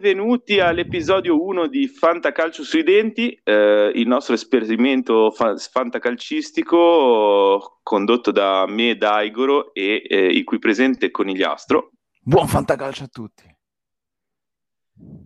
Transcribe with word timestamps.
benvenuti 0.00 0.58
all'episodio 0.60 1.44
1 1.44 1.66
di 1.66 1.86
Fantacalcio 1.86 2.64
sui 2.64 2.82
denti, 2.82 3.38
eh, 3.44 3.92
il 3.94 4.08
nostro 4.08 4.32
esperimento 4.32 5.30
fa- 5.30 5.58
fantacalcistico 5.58 7.80
condotto 7.82 8.30
da 8.30 8.64
me, 8.66 8.96
da 8.96 9.20
Igoro 9.20 9.74
e 9.74 10.02
eh, 10.08 10.28
il 10.28 10.44
cui 10.44 10.58
presente 10.58 11.10
Conigliastro. 11.10 11.90
Buon 12.18 12.48
fantacalcio 12.48 13.04
a 13.04 13.08
tutti! 13.08 13.44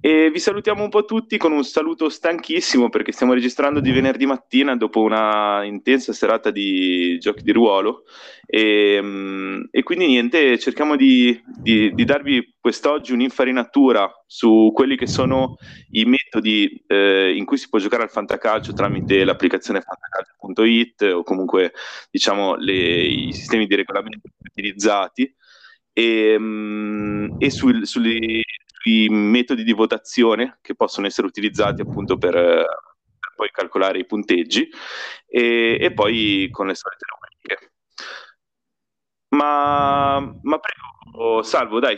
E 0.07 0.31
vi 0.31 0.39
salutiamo 0.39 0.83
un 0.83 0.91
po' 0.91 1.07
tutti 1.07 1.39
con 1.39 1.53
un 1.53 1.65
saluto 1.65 2.11
stanchissimo 2.11 2.91
perché 2.91 3.11
stiamo 3.11 3.33
registrando 3.33 3.81
di 3.81 3.91
venerdì 3.91 4.27
mattina 4.27 4.77
dopo 4.77 5.01
una 5.01 5.65
intensa 5.65 6.13
serata 6.13 6.51
di 6.51 7.19
giochi 7.19 7.43
di 7.43 7.53
ruolo. 7.53 8.03
E, 8.45 9.01
mm, 9.01 9.63
e 9.71 9.83
quindi 9.83 10.07
niente, 10.07 10.59
cerchiamo 10.59 10.97
di, 10.97 11.43
di, 11.47 11.95
di, 11.95 12.05
darvi 12.05 12.57
quest'oggi 12.61 13.15
un'infarinatura 13.15 14.13
su 14.27 14.71
quelli 14.75 14.99
che 14.99 15.07
sono 15.07 15.57
i 15.93 16.05
metodi 16.05 16.85
eh, 16.87 17.35
in 17.35 17.47
cui 17.47 17.57
si 17.57 17.71
può 17.71 17.79
giocare 17.79 18.03
al 18.03 18.11
fantacalcio 18.11 18.75
tramite 18.75 19.25
l'applicazione 19.25 19.81
fantacalcio.it 19.81 21.01
o 21.15 21.23
comunque 21.23 21.73
diciamo 22.11 22.57
le, 22.57 22.75
i 22.75 23.33
sistemi 23.33 23.67
di 23.67 23.75
regolamento 23.75 24.29
utilizzati 24.39 25.35
e, 25.95 26.37
mm, 26.39 27.37
e 27.39 27.51
sul, 27.51 27.87
sulle 27.87 28.43
i 28.85 29.09
metodi 29.09 29.65
di 29.65 29.73
votazione 29.73 30.59
che 30.61 30.75
possono 30.75 31.07
essere 31.07 31.27
utilizzati 31.27 31.81
appunto 31.81 32.19
per, 32.19 32.33
per 32.33 33.33
poi 33.35 33.51
calcolare 33.51 33.99
i 33.99 34.07
punteggi 34.07 34.69
e, 35.27 35.79
e, 35.81 35.93
poi 35.93 36.49
con 36.51 36.67
le 36.67 36.75
solite 36.75 37.07
rubriche. 37.09 37.73
Ma, 39.31 40.21
ma 40.43 40.59
prego, 40.59 41.43
Salvo, 41.43 41.81
dai, 41.81 41.97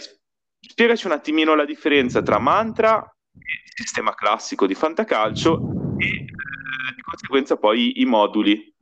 spiegaci 0.60 1.06
un 1.06 1.12
attimino 1.12 1.54
la 1.54 1.64
differenza 1.64 2.22
tra 2.22 2.38
mantra 2.38 3.02
e 3.32 3.70
sistema 3.74 4.14
classico 4.14 4.66
di 4.66 4.74
fantacalcio 4.74 5.96
e 5.98 6.06
eh, 6.06 6.24
di 6.94 7.02
conseguenza 7.02 7.56
poi 7.56 8.00
i 8.00 8.04
moduli. 8.04 8.74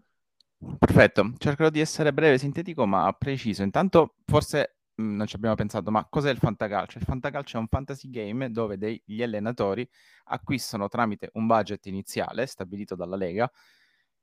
Perfetto, 0.79 1.33
cercherò 1.39 1.69
di 1.69 1.81
essere 1.81 2.12
breve, 2.12 2.39
sintetico, 2.39 2.87
ma 2.87 3.12
preciso. 3.12 3.62
Intanto, 3.62 4.17
forse 4.25 4.73
non 4.97 5.27
ci 5.27 5.37
abbiamo 5.37 5.55
pensato, 5.55 5.91
ma 5.91 6.06
cos'è 6.09 6.31
il 6.31 6.39
fantacalcio? 6.39 6.98
Il 6.98 7.05
fantacalcio 7.05 7.56
è 7.56 7.61
un 7.61 7.69
fantasy 7.69 8.11
game 8.11 8.50
dove 8.50 8.78
degli 8.78 9.23
allenatori 9.23 9.89
acquistano 10.25 10.89
tramite 10.89 11.31
un 11.34 11.47
budget 11.47 11.86
iniziale 11.86 12.47
stabilito 12.47 12.95
dalla 12.95 13.17
Lega 13.17 13.51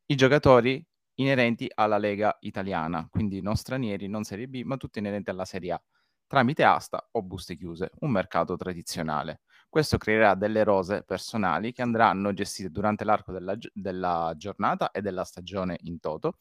i 0.08 0.16
giocatori 0.16 0.86
inerenti 1.16 1.72
alla 1.74 1.98
Lega 1.98 2.36
italiana, 2.42 3.08
quindi 3.10 3.42
non 3.42 3.56
stranieri, 3.56 4.08
non 4.08 4.24
Serie 4.24 4.48
B, 4.48 4.62
ma 4.64 4.78
tutti 4.78 5.00
inerenti 5.00 5.30
alla 5.30 5.46
Serie 5.46 5.72
A, 5.74 5.82
tramite 6.28 6.64
asta 6.64 7.08
o 7.12 7.22
buste 7.24 7.56
chiuse, 7.56 7.92
un 8.00 8.12
mercato 8.12 8.56
tradizionale. 8.58 9.42
Questo 9.70 9.98
creerà 9.98 10.36
delle 10.36 10.64
rose 10.64 11.04
personali 11.04 11.72
che 11.72 11.82
andranno 11.82 12.34
gestite 12.34 12.70
durante 12.70 13.06
l'arco 13.06 13.32
della, 13.32 13.56
della 13.74 14.34
giornata 14.36 14.92
e 14.92 15.02
della 15.02 15.24
stagione 15.24 15.78
in 15.84 16.00
toto 16.00 16.40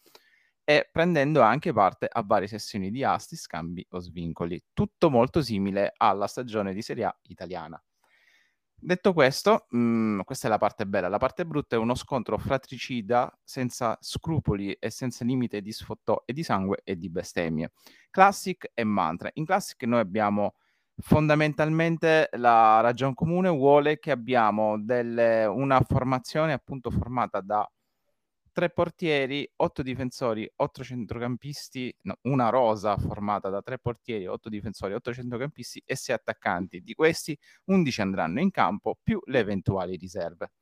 e 0.64 0.88
prendendo 0.90 1.40
anche 1.40 1.72
parte 1.72 2.08
a 2.10 2.22
varie 2.22 2.48
sessioni 2.48 2.90
di 2.90 3.02
asti, 3.04 3.36
scambi 3.36 3.84
o 3.90 3.98
svincoli, 3.98 4.62
tutto 4.72 5.10
molto 5.10 5.42
simile 5.42 5.92
alla 5.96 6.26
stagione 6.26 6.72
di 6.72 6.82
Serie 6.82 7.04
A 7.04 7.18
italiana. 7.22 7.82
Detto 8.82 9.12
questo, 9.12 9.66
mh, 9.68 9.78
mm, 9.78 10.20
questa 10.20 10.46
è 10.46 10.50
la 10.50 10.56
parte 10.56 10.86
bella, 10.86 11.08
la 11.08 11.18
parte 11.18 11.44
brutta 11.44 11.76
è 11.76 11.78
uno 11.78 11.94
scontro 11.94 12.38
fratricida 12.38 13.30
senza 13.44 13.96
scrupoli 14.00 14.72
e 14.72 14.88
senza 14.88 15.22
limite 15.22 15.60
di 15.60 15.70
sfottò 15.70 16.22
e 16.24 16.32
di 16.32 16.42
sangue 16.42 16.80
e 16.82 16.96
di 16.96 17.10
bestemmie. 17.10 17.72
Classic 18.10 18.70
e 18.72 18.84
mantra. 18.84 19.28
In 19.34 19.44
Classic 19.44 19.82
noi 19.82 20.00
abbiamo 20.00 20.54
fondamentalmente 20.96 22.30
la 22.32 22.80
ragione 22.80 23.14
comune 23.14 23.50
vuole 23.50 23.98
che 23.98 24.10
abbiamo 24.10 24.80
delle, 24.80 25.44
una 25.44 25.80
formazione 25.82 26.54
appunto 26.54 26.90
formata 26.90 27.40
da 27.40 27.68
tre 28.52 28.70
portieri, 28.70 29.48
otto 29.56 29.82
difensori, 29.82 30.50
otto 30.56 30.84
centrocampisti, 30.84 31.94
no, 32.02 32.18
una 32.22 32.48
rosa 32.48 32.96
formata 32.96 33.48
da 33.48 33.62
tre 33.62 33.78
portieri, 33.78 34.26
otto 34.26 34.48
difensori, 34.48 34.94
otto 34.94 35.12
centrocampisti 35.12 35.82
e 35.84 35.96
sei 35.96 36.14
attaccanti. 36.14 36.80
Di 36.82 36.94
questi 36.94 37.38
11 37.64 38.00
andranno 38.00 38.40
in 38.40 38.50
campo 38.50 38.98
più 39.02 39.20
le 39.26 39.38
eventuali 39.38 39.96
riserve. 39.96 40.52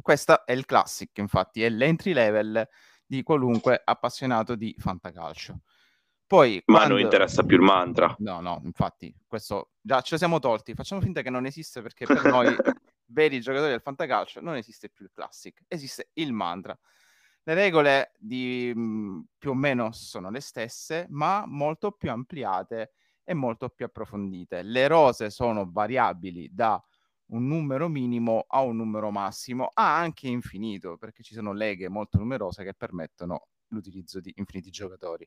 Questo 0.00 0.44
è 0.44 0.52
il 0.52 0.64
classic, 0.64 1.18
infatti, 1.18 1.62
è 1.62 1.68
l'entry 1.68 2.12
level 2.12 2.66
di 3.06 3.22
qualunque 3.22 3.80
appassionato 3.84 4.54
di 4.54 4.74
fantacalcio. 4.78 5.60
Poi, 6.26 6.62
Ma 6.66 6.78
quando... 6.78 6.94
non 6.94 7.02
interessa 7.02 7.42
più 7.42 7.56
il 7.56 7.62
mantra. 7.62 8.14
No, 8.18 8.40
no, 8.40 8.60
infatti, 8.64 9.14
questo 9.26 9.72
già 9.80 10.00
ce 10.00 10.08
lo 10.12 10.18
siamo 10.18 10.38
tolti. 10.38 10.74
Facciamo 10.74 11.00
finta 11.00 11.22
che 11.22 11.30
non 11.30 11.46
esiste 11.46 11.82
perché 11.82 12.06
per 12.06 12.24
noi 12.24 12.56
veri 13.14 13.40
giocatori 13.40 13.70
del 13.70 13.80
fantacalcio 13.80 14.40
non 14.40 14.56
esiste 14.56 14.90
più 14.90 15.06
il 15.06 15.12
classic, 15.14 15.62
esiste 15.68 16.10
il 16.14 16.32
mantra. 16.32 16.78
Le 17.44 17.54
regole 17.54 18.12
di, 18.18 18.72
mh, 18.74 18.80
mhmm, 18.80 19.24
più 19.38 19.50
o 19.50 19.54
meno 19.54 19.92
sono 19.92 20.30
le 20.30 20.40
stesse, 20.40 21.06
ma 21.10 21.44
molto 21.46 21.92
più 21.92 22.10
ampliate 22.10 22.92
e 23.22 23.32
molto 23.32 23.68
più 23.70 23.86
approfondite. 23.86 24.62
Le 24.62 24.86
rose 24.88 25.30
sono 25.30 25.70
variabili 25.70 26.50
da 26.52 26.82
un 27.26 27.46
numero 27.46 27.88
minimo 27.88 28.44
a 28.48 28.60
un 28.60 28.76
numero 28.76 29.10
massimo, 29.10 29.70
a 29.72 29.96
anche 29.96 30.26
infinito, 30.26 30.96
perché 30.98 31.22
ci 31.22 31.34
sono 31.34 31.52
leghe 31.52 31.88
molto 31.88 32.18
numerose 32.18 32.64
che 32.64 32.74
permettono 32.74 33.48
l'utilizzo 33.68 34.20
di 34.20 34.32
infiniti 34.36 34.70
giocatori. 34.70 35.26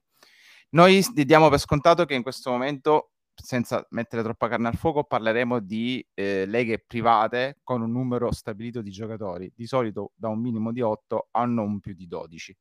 Noi 0.70 1.04
diamo 1.14 1.50
per 1.50 1.60
scontato 1.60 2.06
che 2.06 2.14
in 2.14 2.24
questo 2.24 2.52
momento 2.52 3.12
senza 3.42 3.86
mettere 3.92 4.24
troppa 4.24 4.48
carne 4.48 4.68
al 4.68 4.76
fuoco, 4.76 5.04
parleremo 5.04 5.60
di 5.60 6.06
eh, 6.14 6.46
leghe 6.46 6.80
private 6.80 7.60
con 7.64 7.82
un 7.82 7.92
numero 7.92 8.32
stabilito 8.32 8.82
di 8.82 8.92
giocatori, 8.92 9.52
di 9.56 9.66
solito 9.68 10.12
da 10.16 10.28
un 10.30 10.40
minimo 10.40 10.72
di 10.72 10.82
8 10.82 11.30
a 11.32 11.46
non 11.46 11.80
più 11.80 11.94
di 11.94 12.08
12. 12.08 12.58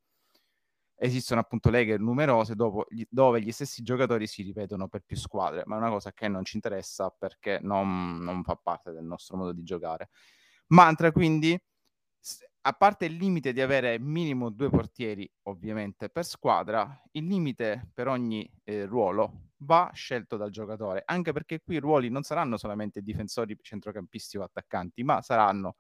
Esistono 0.99 1.41
appunto 1.41 1.69
leghe 1.69 1.99
numerose 1.99 2.55
gli, 2.89 3.05
dove 3.09 3.43
gli 3.43 3.53
stessi 3.53 3.83
giocatori 3.83 4.27
si 4.27 4.43
ripetono 4.43 4.89
per 4.89 5.03
più 5.05 5.17
squadre, 5.17 5.63
ma 5.67 5.75
è 5.77 5.79
una 5.79 5.91
cosa 5.91 6.13
che 6.13 6.29
non 6.29 6.45
ci 6.45 6.57
interessa 6.57 7.11
perché 7.11 7.59
non, 7.63 8.19
non 8.19 8.43
fa 8.43 8.57
parte 8.57 8.93
del 8.93 9.05
nostro 9.05 9.37
modo 9.37 9.53
di 9.53 9.63
giocare. 9.63 10.09
Mantra 10.69 11.13
quindi 11.13 11.59
a 12.67 12.73
parte 12.73 13.05
il 13.05 13.15
limite 13.15 13.53
di 13.53 13.61
avere 13.61 13.97
minimo 14.01 14.51
due 14.51 14.69
portieri, 14.69 15.31
ovviamente, 15.45 16.09
per 16.09 16.25
squadra, 16.25 17.01
il 17.13 17.25
limite 17.25 17.91
per 17.95 18.09
ogni 18.09 18.49
eh, 18.65 18.87
ruolo 18.87 19.53
va 19.59 19.93
scelto 19.95 20.37
dal 20.37 20.51
giocatore, 20.51 21.03
anche 21.05 21.33
perché 21.33 21.61
qui 21.61 21.77
i 21.77 21.79
ruoli 21.79 22.09
non 22.09 22.25
saranno 22.25 22.57
solamente 22.57 23.03
difensori, 23.03 23.57
centrocampisti 23.61 24.37
o 24.37 24.43
attaccanti, 24.43 25.05
ma 25.05 25.23
saranno 25.23 25.77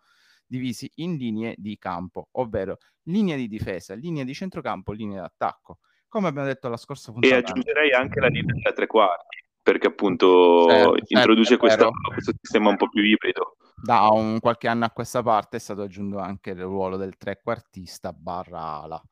divisi 0.46 0.88
in 0.96 1.16
linee 1.16 1.56
di 1.58 1.76
campo, 1.76 2.28
ovvero 2.32 2.78
linea 3.06 3.34
di 3.34 3.48
difesa, 3.48 3.94
linea 3.94 4.22
di 4.22 4.32
centrocampo, 4.32 4.92
linea 4.92 5.22
d'attacco. 5.22 5.80
Come 6.06 6.28
abbiamo 6.28 6.46
detto 6.46 6.68
la 6.68 6.76
scorsa 6.76 7.10
puntata. 7.10 7.34
E 7.34 7.38
aggiungerei 7.38 7.92
anche 7.94 8.20
la 8.20 8.28
linea 8.28 8.54
da 8.62 8.72
tre 8.72 8.86
quarti, 8.86 9.42
perché 9.66 9.88
appunto 9.88 10.68
certo, 10.68 10.90
certo 10.92 11.04
introduce 11.08 11.48
certo, 11.48 11.66
questa, 11.66 11.88
questo 12.12 12.32
sistema 12.40 12.70
un 12.70 12.76
po' 12.76 12.88
più 12.88 13.02
ibrido 13.02 13.56
da 13.82 14.08
un 14.10 14.38
qualche 14.38 14.68
anno 14.68 14.84
a 14.84 14.90
questa 14.90 15.24
parte 15.24 15.56
è 15.56 15.60
stato 15.60 15.82
aggiunto 15.82 16.18
anche 16.18 16.50
il 16.50 16.62
ruolo 16.62 16.96
del 16.96 17.16
trequartista 17.16 18.12
barra 18.12 18.82
ala. 18.82 19.02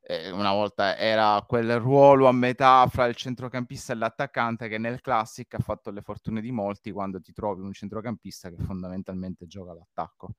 Eh, 0.00 0.30
una 0.30 0.52
volta 0.52 0.96
era 0.96 1.44
quel 1.46 1.80
ruolo 1.80 2.28
a 2.28 2.32
metà 2.32 2.86
fra 2.86 3.06
il 3.06 3.16
centrocampista 3.16 3.92
e 3.92 3.96
l'attaccante 3.96 4.68
che 4.68 4.78
nel 4.78 5.00
Classic 5.00 5.52
ha 5.52 5.58
fatto 5.58 5.90
le 5.90 6.00
fortune 6.00 6.40
di 6.40 6.52
molti 6.52 6.92
quando 6.92 7.20
ti 7.20 7.32
trovi 7.32 7.62
un 7.62 7.72
centrocampista 7.72 8.50
che 8.50 8.62
fondamentalmente 8.62 9.46
gioca 9.46 9.74
l'attacco. 9.74 10.36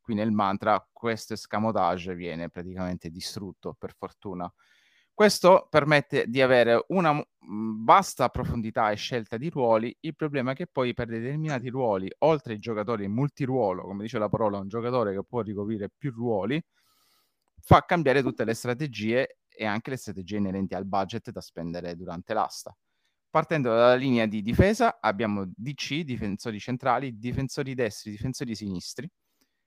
Qui 0.00 0.14
nel 0.14 0.32
mantra 0.32 0.84
questo 0.90 1.34
escamotage 1.34 2.14
viene 2.14 2.48
praticamente 2.48 3.10
distrutto 3.10 3.76
per 3.78 3.94
fortuna 3.94 4.50
questo 5.14 5.66
permette 5.70 6.26
di 6.26 6.40
avere 6.40 6.84
una 6.88 7.22
vasta 7.84 8.28
profondità 8.28 8.90
e 8.90 8.96
scelta 8.96 9.36
di 9.36 9.48
ruoli. 9.50 9.94
Il 10.00 10.14
problema 10.14 10.52
è 10.52 10.54
che 10.54 10.66
poi 10.66 10.94
per 10.94 11.08
determinati 11.08 11.68
ruoli, 11.68 12.10
oltre 12.20 12.54
ai 12.54 12.58
giocatori 12.58 13.08
multiruolo, 13.08 13.82
come 13.82 14.04
dice 14.04 14.18
la 14.18 14.28
parola, 14.28 14.58
un 14.58 14.68
giocatore 14.68 15.14
che 15.14 15.22
può 15.24 15.40
ricoprire 15.42 15.90
più 15.96 16.12
ruoli, 16.12 16.62
fa 17.60 17.84
cambiare 17.84 18.22
tutte 18.22 18.44
le 18.44 18.54
strategie 18.54 19.38
e 19.48 19.64
anche 19.66 19.90
le 19.90 19.96
strategie 19.96 20.38
inerenti 20.38 20.74
al 20.74 20.86
budget 20.86 21.30
da 21.30 21.40
spendere 21.40 21.94
durante 21.96 22.34
l'asta. 22.34 22.76
Partendo 23.30 23.70
dalla 23.70 23.94
linea 23.94 24.26
di 24.26 24.42
difesa 24.42 24.98
abbiamo 25.00 25.50
DC, 25.54 26.00
difensori 26.00 26.58
centrali, 26.58 27.18
difensori 27.18 27.74
destri, 27.74 28.10
difensori 28.10 28.54
sinistri. 28.54 29.08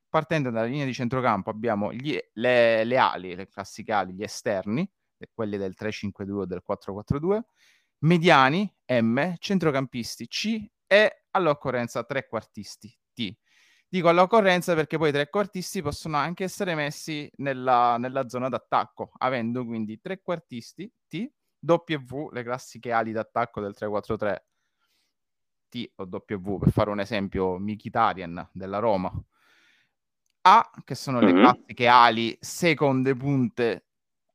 Partendo 0.09 0.49
dalla 0.49 0.67
linea 0.67 0.85
di 0.85 0.93
centrocampo 0.93 1.49
abbiamo 1.49 1.91
gli, 1.91 2.17
le, 2.33 2.83
le 2.83 2.97
ali, 2.97 3.35
le 3.35 3.47
classiche 3.47 3.91
ali, 3.91 4.13
gli 4.13 4.23
esterni, 4.23 4.87
quelli 5.33 5.57
del 5.57 5.75
3-5-2 5.77 6.31
o 6.31 6.45
del 6.45 6.63
4-4-2, 6.67 7.39
mediani 7.99 8.71
M, 8.87 9.35
centrocampisti 9.37 10.27
C 10.27 10.65
e 10.87 11.25
all'occorrenza 11.31 12.03
trequartisti 12.03 12.95
T. 13.13 13.35
Dico 13.87 14.09
all'occorrenza 14.09 14.73
perché 14.75 14.97
poi 14.97 15.09
i 15.09 15.13
trequartisti 15.13 15.81
possono 15.81 16.17
anche 16.17 16.43
essere 16.43 16.75
messi 16.75 17.31
nella, 17.37 17.97
nella 17.97 18.27
zona 18.27 18.49
d'attacco, 18.49 19.11
avendo 19.19 19.65
quindi 19.65 19.99
trequartisti 20.01 20.91
T, 21.07 21.31
W, 21.59 22.29
le 22.31 22.43
classiche 22.43 22.91
ali 22.91 23.11
d'attacco 23.11 23.61
del 23.61 23.73
3-4-3, 23.77 24.37
T 25.69 25.91
o 25.95 26.07
W, 26.09 26.57
per 26.57 26.71
fare 26.71 26.89
un 26.89 26.99
esempio, 26.99 27.57
Mkhitaryan 27.57 28.49
della 28.51 28.79
Roma. 28.79 29.11
A, 30.47 30.71
che 30.83 30.93
sono 30.93 31.19
le 31.19 31.33
mm-hmm. 31.33 31.41
classiche 31.41 31.87
ali, 31.87 32.37
seconde 32.39 33.15
punte, 33.15 33.84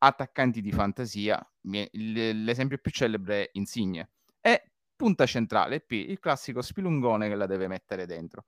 attaccanti 0.03 0.61
di 0.61 0.73
fantasia, 0.73 1.39
l'esempio 1.63 2.79
più 2.79 2.91
celebre 2.91 3.45
è 3.45 3.51
Insigne. 3.53 4.11
E 4.41 4.71
punta 4.97 5.27
centrale, 5.27 5.81
P, 5.81 5.93
il 5.93 6.19
classico 6.19 6.63
spilungone 6.63 7.29
che 7.29 7.35
la 7.35 7.47
deve 7.47 7.69
mettere 7.69 8.07
dentro. 8.07 8.45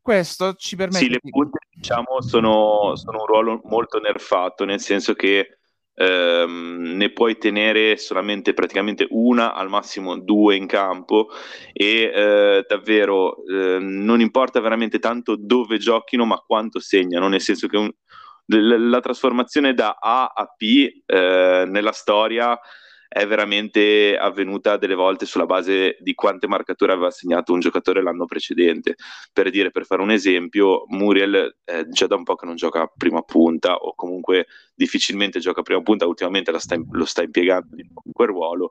Questo 0.00 0.54
ci 0.54 0.74
permette... 0.74 1.04
Sì, 1.04 1.10
le 1.10 1.20
punte, 1.20 1.58
diciamo, 1.70 2.20
sono, 2.20 2.96
sono 2.96 3.20
un 3.20 3.26
ruolo 3.26 3.60
molto 3.64 4.00
nerfato, 4.00 4.64
nel 4.64 4.80
senso 4.80 5.14
che 5.14 5.58
ehm, 5.94 6.96
ne 6.96 7.12
puoi 7.12 7.38
tenere 7.38 7.96
solamente 7.96 8.52
praticamente 8.52 9.06
una, 9.10 9.54
al 9.54 9.68
massimo 9.68 10.18
due 10.18 10.56
in 10.56 10.66
campo 10.66 11.28
e 11.72 12.10
eh, 12.12 12.64
davvero 12.66 13.44
eh, 13.46 13.78
non 13.78 14.20
importa 14.20 14.60
veramente 14.60 14.98
tanto 14.98 15.36
dove 15.36 15.78
giochino, 15.78 16.24
ma 16.24 16.36
quanto 16.38 16.80
segnano, 16.80 17.28
nel 17.28 17.40
senso 17.40 17.68
che 17.68 17.76
un, 17.76 17.90
la 18.60 19.00
trasformazione 19.00 19.74
da 19.74 19.96
A 20.00 20.32
a 20.34 20.46
P 20.46 21.02
eh, 21.06 21.64
nella 21.66 21.92
storia 21.92 22.58
è 23.12 23.26
veramente 23.26 24.16
avvenuta 24.16 24.78
delle 24.78 24.94
volte 24.94 25.26
sulla 25.26 25.44
base 25.44 25.98
di 26.00 26.14
quante 26.14 26.46
marcature 26.46 26.92
aveva 26.92 27.10
segnato 27.10 27.52
un 27.52 27.60
giocatore 27.60 28.02
l'anno 28.02 28.24
precedente. 28.24 28.94
Per 29.30 29.50
dire, 29.50 29.70
per 29.70 29.84
fare 29.84 30.00
un 30.00 30.10
esempio, 30.10 30.84
Muriel 30.88 31.58
eh, 31.64 31.86
già 31.90 32.06
da 32.06 32.16
un 32.16 32.22
po' 32.22 32.36
che 32.36 32.46
non 32.46 32.56
gioca 32.56 32.80
a 32.80 32.92
prima 32.96 33.20
punta 33.20 33.74
o 33.74 33.94
comunque 33.94 34.46
difficilmente 34.74 35.40
gioca 35.40 35.60
a 35.60 35.62
prima 35.62 35.82
punta, 35.82 36.06
ultimamente 36.06 36.58
sta, 36.58 36.74
lo 36.90 37.04
sta 37.04 37.22
impiegando 37.22 37.76
in 37.76 38.12
quel 38.12 38.28
ruolo, 38.28 38.70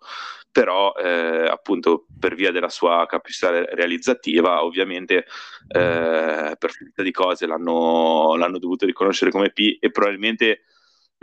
però 0.51 0.93
eh, 0.93 1.47
appunto 1.47 2.07
per 2.19 2.33
via 2.33 2.51
della 2.51 2.69
sua 2.69 3.05
capacità 3.07 3.51
realizzativa, 3.75 4.63
ovviamente 4.63 5.25
eh, 5.67 6.55
per 6.57 6.71
forza 6.71 7.03
di 7.03 7.11
cose 7.11 7.45
l'hanno, 7.45 8.35
l'hanno 8.37 8.57
dovuto 8.57 8.87
riconoscere 8.87 9.29
come 9.29 9.51
P 9.51 9.77
e 9.79 9.91
probabilmente 9.91 10.63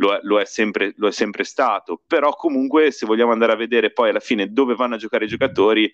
lo 0.01 0.15
è, 0.15 0.21
lo, 0.23 0.41
è 0.41 0.45
sempre, 0.45 0.93
lo 0.97 1.09
è, 1.09 1.13
sempre, 1.13 1.45
stato, 1.45 2.01
però 2.07 2.35
comunque 2.35 2.91
se 2.91 3.07
vogliamo 3.07 3.33
andare 3.33 3.53
a 3.53 3.57
vedere 3.57 3.93
poi 3.93 4.11
alla 4.11 4.21
fine 4.21 4.53
dove 4.53 4.75
vanno 4.75 4.95
a 4.95 4.99
giocare 4.99 5.25
i 5.25 5.29
giocatori, 5.29 5.91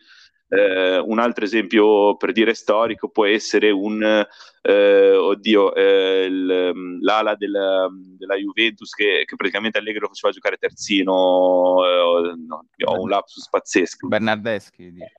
eh, 0.48 0.98
un 0.98 1.18
altro 1.18 1.44
esempio 1.44 2.16
per 2.16 2.32
dire 2.32 2.52
storico 2.52 3.08
può 3.08 3.24
essere 3.24 3.70
un, 3.70 4.02
eh, 4.62 5.16
oddio, 5.16 5.74
eh, 5.74 6.24
il, 6.24 7.00
l'ala 7.00 7.34
della, 7.34 7.88
della 7.90 8.36
Juventus 8.36 8.90
che, 8.90 9.24
che, 9.26 9.36
praticamente 9.36 9.78
Allegri 9.78 10.00
lo 10.00 10.08
faceva 10.08 10.32
giocare 10.32 10.56
terzino, 10.56 11.76
eh, 11.84 12.34
no, 12.46 12.66
ho 12.84 13.00
un 13.00 13.08
lapsus 13.08 13.48
pazzesco. 13.48 14.06
Bernardeschi, 14.06 14.92
dici. 14.92 15.12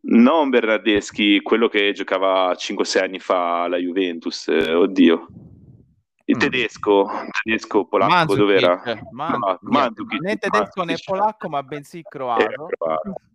Non 0.00 0.48
Bernardeschi, 0.48 1.42
quello 1.42 1.68
che 1.68 1.92
giocava 1.92 2.52
5-6 2.52 3.02
anni 3.02 3.18
fa 3.18 3.64
alla 3.64 3.76
Juventus, 3.76 4.46
eh, 4.46 4.72
oddio. 4.72 5.26
Il 6.28 6.36
mm. 6.36 6.40
tedesco, 6.40 7.10
tedesco 7.42 7.86
polacco, 7.86 8.34
dov'era? 8.34 8.82
Man- 9.12 9.58
Mandzukic, 9.62 10.20
né 10.20 10.36
tedesco 10.36 10.84
né 10.84 10.96
polacco, 11.02 11.48
ma 11.48 11.62
bensì 11.62 12.02
croato. 12.02 12.68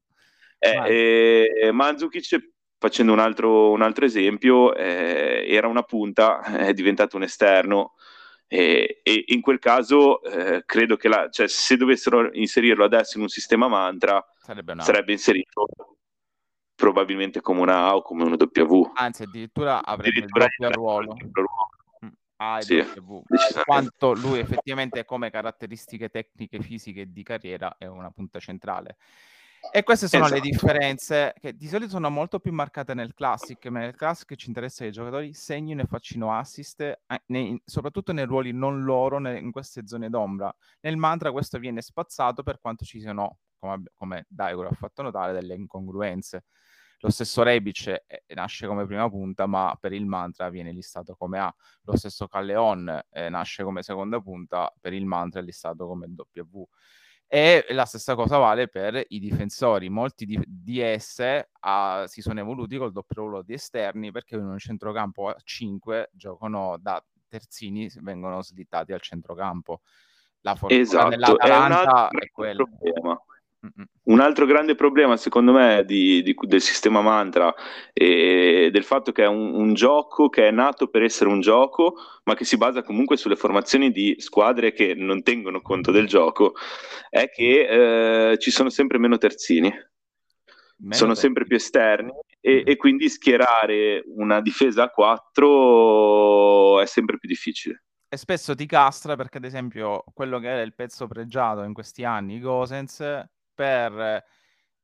Eh, 0.65 1.51
eh, 1.61 1.71
Mandzukic, 1.73 2.51
facendo 2.77 3.11
un 3.11 3.19
altro, 3.19 3.71
un 3.71 3.81
altro 3.81 4.05
esempio, 4.05 4.73
eh, 4.73 5.43
era 5.45 5.67
una 5.67 5.83
punta, 5.83 6.41
è 6.41 6.73
diventato 6.73 7.17
un 7.17 7.23
esterno. 7.23 7.95
E, 8.47 9.01
e 9.03 9.25
in 9.27 9.41
quel 9.41 9.59
caso 9.59 10.23
eh, 10.23 10.63
credo 10.65 10.95
che 10.95 11.09
la, 11.09 11.27
cioè, 11.29 11.49
se 11.49 11.75
dovessero 11.75 12.29
inserirlo 12.31 12.85
adesso 12.85 13.17
in 13.17 13.23
un 13.23 13.29
sistema 13.29 13.67
mantra 13.67 14.25
sarebbe, 14.37 14.75
sarebbe 14.79 15.11
inserito 15.11 15.65
probabilmente 16.75 17.41
come 17.41 17.59
una 17.59 17.87
A 17.87 17.95
o 17.97 18.01
come 18.01 18.23
una 18.23 18.37
W. 18.37 18.91
Anzi, 18.93 19.23
addirittura 19.23 19.83
avrebbe 19.83 20.19
addirittura 20.19 20.45
il 20.45 20.51
doppio 20.59 20.75
ruolo. 20.77 21.17
ruolo. 21.33 21.69
A 22.43 22.57
e 22.57 22.63
sì. 22.63 22.83
Quanto 23.63 24.13
lui 24.13 24.39
effettivamente 24.39 25.05
come 25.05 25.29
caratteristiche 25.29 26.09
tecniche 26.09 26.61
fisiche 26.61 27.11
di 27.11 27.23
carriera 27.23 27.75
è 27.77 27.85
una 27.85 28.11
punta 28.11 28.39
centrale. 28.39 28.97
E 29.71 29.83
queste 29.83 30.09
sono 30.09 30.25
esatto. 30.25 30.41
le 30.41 30.49
differenze 30.49 31.33
che 31.39 31.55
di 31.55 31.67
solito 31.67 31.91
sono 31.91 32.09
molto 32.09 32.39
più 32.39 32.51
marcate 32.51 32.93
nel 32.93 33.13
classic, 33.13 33.65
ma 33.67 33.79
nel 33.79 33.95
classic 33.95 34.35
ci 34.35 34.49
interessa 34.49 34.83
che 34.83 34.89
i 34.89 34.91
giocatori 34.91 35.33
segnino 35.33 35.81
e 35.81 35.85
facciano 35.85 36.37
assist, 36.37 36.81
eh, 36.81 36.99
nei, 37.27 37.59
soprattutto 37.63 38.11
nei 38.11 38.25
ruoli 38.25 38.51
non 38.51 38.83
loro, 38.83 39.19
ne, 39.19 39.39
in 39.39 39.51
queste 39.51 39.87
zone 39.87 40.09
d'ombra. 40.09 40.53
Nel 40.81 40.97
mantra 40.97 41.31
questo 41.31 41.59
viene 41.59 41.81
spazzato 41.81 42.43
per 42.43 42.59
quanto 42.59 42.83
ci 42.83 42.99
siano, 42.99 43.37
come, 43.57 43.83
come 43.93 44.25
Daigoro 44.27 44.67
ha 44.67 44.75
fatto 44.75 45.01
notare, 45.01 45.31
delle 45.31 45.55
incongruenze. 45.55 46.43
Lo 47.03 47.09
stesso 47.09 47.43
Rebic 47.43 48.03
eh, 48.07 48.23
nasce 48.33 48.65
come 48.65 48.85
prima 48.85 49.09
punta, 49.09 49.45
ma 49.45 49.77
per 49.77 49.91
il 49.91 50.05
mantra 50.05 50.47
viene 50.49 50.71
listato 50.71 51.15
come 51.17 51.37
A. 51.37 51.53
Lo 51.81 51.97
stesso 51.97 52.27
Calleon 52.27 53.07
eh, 53.11 53.27
nasce 53.27 53.63
come 53.63 53.83
seconda 53.83 54.21
punta, 54.21 54.73
per 54.79 54.93
il 54.93 55.05
mantra 55.05 55.41
è 55.41 55.43
listato 55.43 55.85
come 55.85 56.07
W. 56.07 56.63
E 57.27 57.65
la 57.71 57.83
stessa 57.83 58.15
cosa 58.15 58.37
vale 58.37 58.69
per 58.69 59.03
i 59.09 59.19
difensori. 59.19 59.89
Molti 59.89 60.25
di, 60.25 60.41
di 60.47 60.79
esse 60.79 61.49
ah, 61.59 62.05
si 62.07 62.21
sono 62.21 62.39
evoluti 62.39 62.77
col 62.77 62.93
doppio 62.93 63.23
ruolo 63.23 63.41
di 63.41 63.51
esterni 63.51 64.11
perché 64.13 64.35
in 64.35 64.45
un 64.45 64.57
centrocampo 64.57 65.27
a 65.27 65.35
5 65.43 66.11
giocano 66.13 66.77
da 66.79 67.03
terzini, 67.27 67.91
vengono 67.99 68.41
slittati 68.41 68.93
al 68.93 69.01
centrocampo. 69.01 69.81
La 70.39 70.55
fortuna 70.55 70.79
esatto. 70.79 71.09
dell'Atalanta 71.09 72.07
è, 72.07 72.17
è 72.17 72.31
quella. 72.31 72.63
Problema 72.63 73.21
un 74.05 74.19
altro 74.19 74.45
grande 74.45 74.75
problema, 74.75 75.15
secondo 75.15 75.53
me, 75.53 75.83
di, 75.85 76.21
di, 76.21 76.35
del 76.41 76.61
sistema 76.61 77.01
mantra 77.01 77.53
e 77.93 78.69
del 78.71 78.83
fatto 78.83 79.11
che 79.11 79.23
è 79.23 79.27
un, 79.27 79.53
un, 79.53 79.73
gioco 79.73 80.27
che 80.27 80.47
è 80.47 80.51
nato 80.51 80.87
per 80.87 81.03
essere 81.03 81.29
un 81.29 81.39
gioco, 81.39 81.95
ma 82.25 82.35
che 82.35 82.43
si 82.43 82.57
basa 82.57 82.83
comunque 82.83 83.15
sulle 83.15 83.37
formazioni 83.37 83.91
di 83.91 84.15
squadre 84.19 84.73
che 84.73 84.93
non 84.95 85.23
tengono 85.23 85.61
conto 85.61 85.91
del 85.91 86.07
gioco, 86.07 86.53
è 87.09 87.29
che 87.29 88.31
eh, 88.31 88.37
ci 88.37 88.51
sono 88.51 88.69
sempre 88.69 88.97
meno 88.97 89.17
terzini. 89.17 89.69
Meno 89.69 90.95
sono 90.95 91.13
terzini. 91.13 91.15
sempre 91.15 91.45
più 91.45 91.55
esterni 91.55 92.11
e, 92.41 92.63
e 92.65 92.75
quindi 92.75 93.07
schierare 93.07 94.03
una 94.15 94.41
difesa 94.41 94.83
a 94.83 94.89
4 94.89 96.81
è 96.81 96.85
sempre 96.85 97.17
più 97.17 97.29
difficile 97.29 97.83
e 98.13 98.17
spesso 98.17 98.53
ti 98.53 98.67
castra 98.67 99.15
perché 99.15 99.37
ad 99.37 99.43
esempio 99.43 100.03
quello 100.13 100.37
che 100.37 100.47
era 100.47 100.61
il 100.61 100.75
pezzo 100.75 101.07
pregiato 101.07 101.63
in 101.63 101.73
questi 101.73 102.03
anni, 102.03 102.39
Gosens, 102.39 102.99
per 103.53 104.23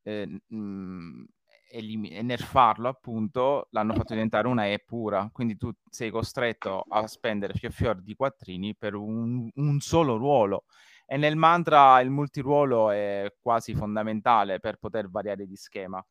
eh, 0.03 0.41
mhmm, 0.47 1.25
elim- 1.71 2.19
nerfarlo, 2.21 2.87
appunto, 2.89 3.67
l'hanno 3.71 3.93
fatto 3.93 4.13
diventare 4.13 4.47
una 4.47 4.67
E 4.67 4.79
pura. 4.79 5.29
Quindi 5.31 5.57
tu 5.57 5.71
sei 5.89 6.09
costretto 6.09 6.83
a 6.89 7.07
spendere 7.07 7.53
fior 7.53 7.71
fior 7.71 8.01
di 8.01 8.15
quattrini 8.15 8.75
per 8.75 8.95
un, 8.95 9.49
un 9.53 9.79
solo 9.79 10.17
ruolo. 10.17 10.65
E 11.05 11.17
nel 11.17 11.35
mantra 11.35 11.99
il 12.01 12.09
multiruolo 12.11 12.91
è 12.91 13.33
quasi 13.41 13.73
fondamentale 13.73 14.59
per 14.59 14.77
poter 14.77 15.09
variare 15.09 15.45
di 15.47 15.55
schema. 15.55 16.03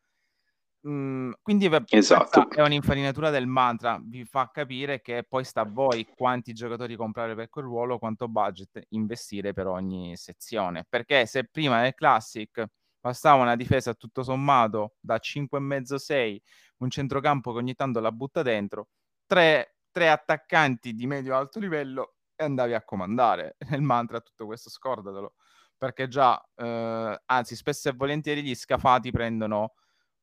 Mm, 0.87 1.33
quindi 1.43 1.69
esatto. 1.89 2.49
è 2.51 2.63
un'infarinatura 2.63 3.31
del 3.31 3.49
mantra, 3.49 4.01
vi 4.01 4.25
fa 4.25 4.49
capire 4.53 5.01
che 5.01 5.25
poi 5.29 5.43
sta 5.45 5.63
a 5.63 5.69
voi 5.69 6.07
quanti 6.15 6.53
giocatori 6.53 6.95
comprare 6.95 7.35
per 7.35 7.49
quel 7.49 7.65
ruolo, 7.65 7.99
quanto 7.99 8.29
budget 8.29 8.87
investire 8.91 9.53
per 9.53 9.67
ogni 9.67 10.17
sezione. 10.17 10.85
Perché 10.89 11.27
se 11.27 11.49
prima 11.49 11.81
nel 11.81 11.95
Classic 11.95 12.65
bastava 13.01 13.43
una 13.43 13.57
difesa 13.57 13.95
tutto 13.95 14.23
sommato 14.23 14.95
da 15.01 15.19
5,5-6, 15.21 16.39
un 16.79 16.91
centrocampo 16.91 17.53
che 17.53 17.59
ogni 17.59 17.75
tanto 17.75 17.99
la 18.01 18.13
butta 18.13 18.43
dentro, 18.43 18.89
tre, 19.27 19.79
tre 19.91 20.11
attaccanti 20.11 20.95
di 20.95 21.07
medio-alto 21.07 21.59
livello 21.59 22.15
e 22.37 22.45
andavi 22.45 22.75
a 22.75 22.85
comandare. 22.85 23.57
Nel 23.71 23.83
mantra 23.83 24.21
tutto 24.21 24.47
questo 24.47 24.71
scordatelo, 24.71 25.35
perché 25.77 26.07
già, 26.07 26.41
eh, 26.55 27.21
anzi 27.27 27.57
spesso 27.57 27.89
e 27.89 27.93
volentieri 27.93 28.43
gli 28.45 28.55
scafati 28.55 29.11
prendono 29.11 29.75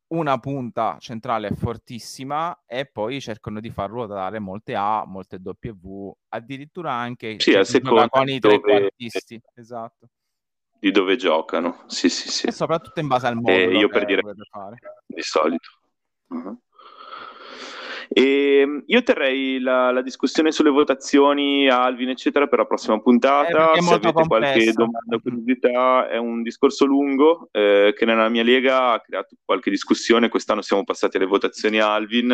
una 0.07 0.37
punta 0.39 0.97
centrale 0.99 1.51
fortissima 1.51 2.63
e 2.65 2.85
poi 2.85 3.19
cercano 3.19 3.59
di 3.59 3.69
far 3.69 3.89
ruotare 3.89 4.39
molte 4.39 4.75
A, 4.75 5.03
molte 5.05 5.39
W, 5.41 6.11
addirittura 6.29 6.93
anche 6.93 7.39
sì, 7.39 7.57
seconda 7.63 8.07
con 8.07 8.29
i 8.29 8.39
trequartisti. 8.39 9.41
Esatto. 9.55 10.09
Di 10.79 10.91
dove 10.91 11.15
giocano, 11.15 11.83
sì, 11.87 12.09
sì, 12.09 12.29
sì. 12.29 12.47
E 12.47 12.51
soprattutto 12.51 12.99
in 12.99 13.07
base 13.07 13.25
al 13.27 13.35
modo 13.35 13.49
eh, 13.49 13.77
io 13.77 13.87
per 13.87 14.05
dire 14.05 14.21
fare. 14.51 14.77
di 15.05 15.21
solito. 15.21 15.69
Uh-huh. 16.27 16.59
E 18.09 18.59
ehm, 18.59 18.83
io 18.87 19.03
terrei 19.03 19.59
la, 19.59 19.91
la, 19.91 20.01
discussione 20.01 20.51
sulle 20.51 20.69
votazioni, 20.69 21.69
Alvin, 21.69 22.09
eccetera, 22.09 22.47
per 22.47 22.59
la 22.59 22.65
prossima 22.65 22.99
puntata. 22.99 23.73
Eh, 23.73 23.81
Se 23.81 23.93
avete 23.93 24.11
complesso. 24.13 24.53
qualche 24.53 24.71
domanda 24.73 25.15
o 25.15 25.19
curiosità, 25.19 26.09
è 26.09 26.17
un 26.17 26.41
discorso 26.41 26.85
lungo 26.85 27.49
eh, 27.51 27.93
che 27.97 28.05
nella 28.05 28.29
mia 28.29 28.43
lega 28.43 28.91
ha 28.91 28.99
creato 29.01 29.35
qualche 29.43 29.69
discussione. 29.69 30.29
Quest'anno 30.29 30.61
siamo 30.61 30.83
passati 30.83 31.17
alle 31.17 31.25
votazioni 31.25 31.79
Alvin. 31.79 32.31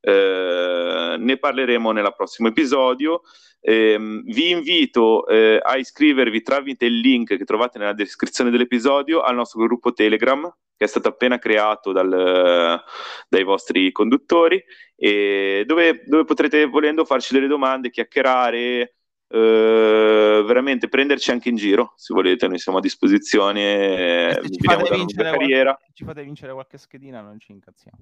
eh, 0.00 1.16
ne 1.18 1.36
parleremo 1.38 1.92
nel 1.92 2.12
prossimo 2.16 2.48
episodio. 2.48 3.22
Eh, 3.60 3.96
vi 3.98 4.50
invito 4.50 5.26
eh, 5.26 5.58
a 5.62 5.78
iscrivervi 5.78 6.42
tramite 6.42 6.84
il 6.84 6.98
link 6.98 7.34
che 7.34 7.44
trovate 7.44 7.78
nella 7.78 7.94
descrizione 7.94 8.50
dell'episodio 8.50 9.22
al 9.22 9.36
nostro 9.36 9.64
gruppo 9.64 9.94
Telegram 9.94 10.54
che 10.76 10.84
è 10.84 10.88
stato 10.88 11.08
appena 11.08 11.38
creato 11.38 11.92
dal, 11.92 12.82
dai 13.28 13.44
vostri 13.44 13.92
conduttori 13.92 14.62
dove, 14.96 16.02
dove 16.06 16.24
potrete 16.24 16.66
volendo 16.66 17.04
farci 17.04 17.34
delle 17.34 17.46
domande, 17.46 17.90
chiacchierare, 17.90 18.94
eh, 19.28 20.42
veramente 20.46 20.88
prenderci 20.88 21.30
anche 21.30 21.48
in 21.48 21.56
giro 21.56 21.94
se 21.96 22.14
volete, 22.14 22.46
noi 22.46 22.58
siamo 22.58 22.78
a 22.78 22.80
disposizione. 22.80 24.36
Eh, 24.36 24.48
ci, 24.48 24.58
fate 24.62 24.94
vincere 24.94 25.34
qualche, 25.36 25.78
ci 25.92 26.04
fate 26.04 26.22
vincere 26.22 26.52
qualche 26.52 26.78
schedina, 26.78 27.20
non 27.20 27.38
ci 27.40 27.52
incazziamo. 27.52 27.98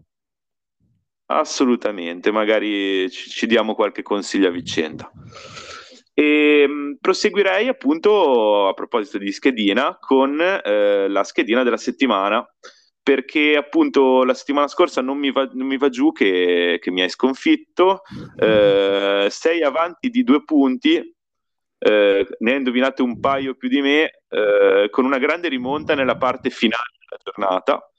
Assolutamente, 1.27 2.31
magari 2.31 3.09
ci, 3.11 3.31
ci 3.31 3.47
diamo 3.47 3.75
qualche 3.75 4.03
consiglio 4.03 4.49
a 4.49 4.51
vicenda. 4.51 5.11
E 6.13 6.67
mh, 6.69 6.99
proseguirei 7.01 7.69
appunto 7.69 8.69
a 8.69 8.75
proposito 8.75 9.17
di 9.17 9.33
schedina 9.33 9.97
con 9.99 10.39
eh, 10.39 11.09
la 11.09 11.25
schedina 11.25 11.63
della 11.63 11.79
settimana 11.79 12.47
perché 13.02 13.56
appunto 13.56 14.25
la 14.25 14.35
settimana 14.35 14.68
scorsa 14.68 15.00
non 15.00 15.18
mi 15.18 15.32
va, 15.32 15.49
non 15.52 15.66
mi 15.66 15.76
va 15.76 15.88
giù 15.88 16.12
che, 16.12 16.78
che, 16.80 16.90
mi 16.90 17.02
hai 17.02 17.09
sconfitto, 17.09 18.02
eh, 18.38 19.26
sei 19.28 19.62
avanti 19.62 20.09
di 20.09 20.23
due 20.23 20.44
punti, 20.44 20.97
eh, 21.78 22.26
ne 22.38 22.50
hai 22.50 22.56
indovinate 22.56 23.02
un 23.02 23.18
paio 23.18 23.54
più 23.54 23.68
di 23.68 23.80
me, 23.80 24.21
eh, 24.28 24.88
con 24.90 25.04
una 25.04 25.18
grande 25.18 25.49
rimonta 25.49 25.94
nella 25.94 26.16
parte 26.16 26.50
finale 26.50 26.94
della 27.00 27.21
giornata. 27.25 27.90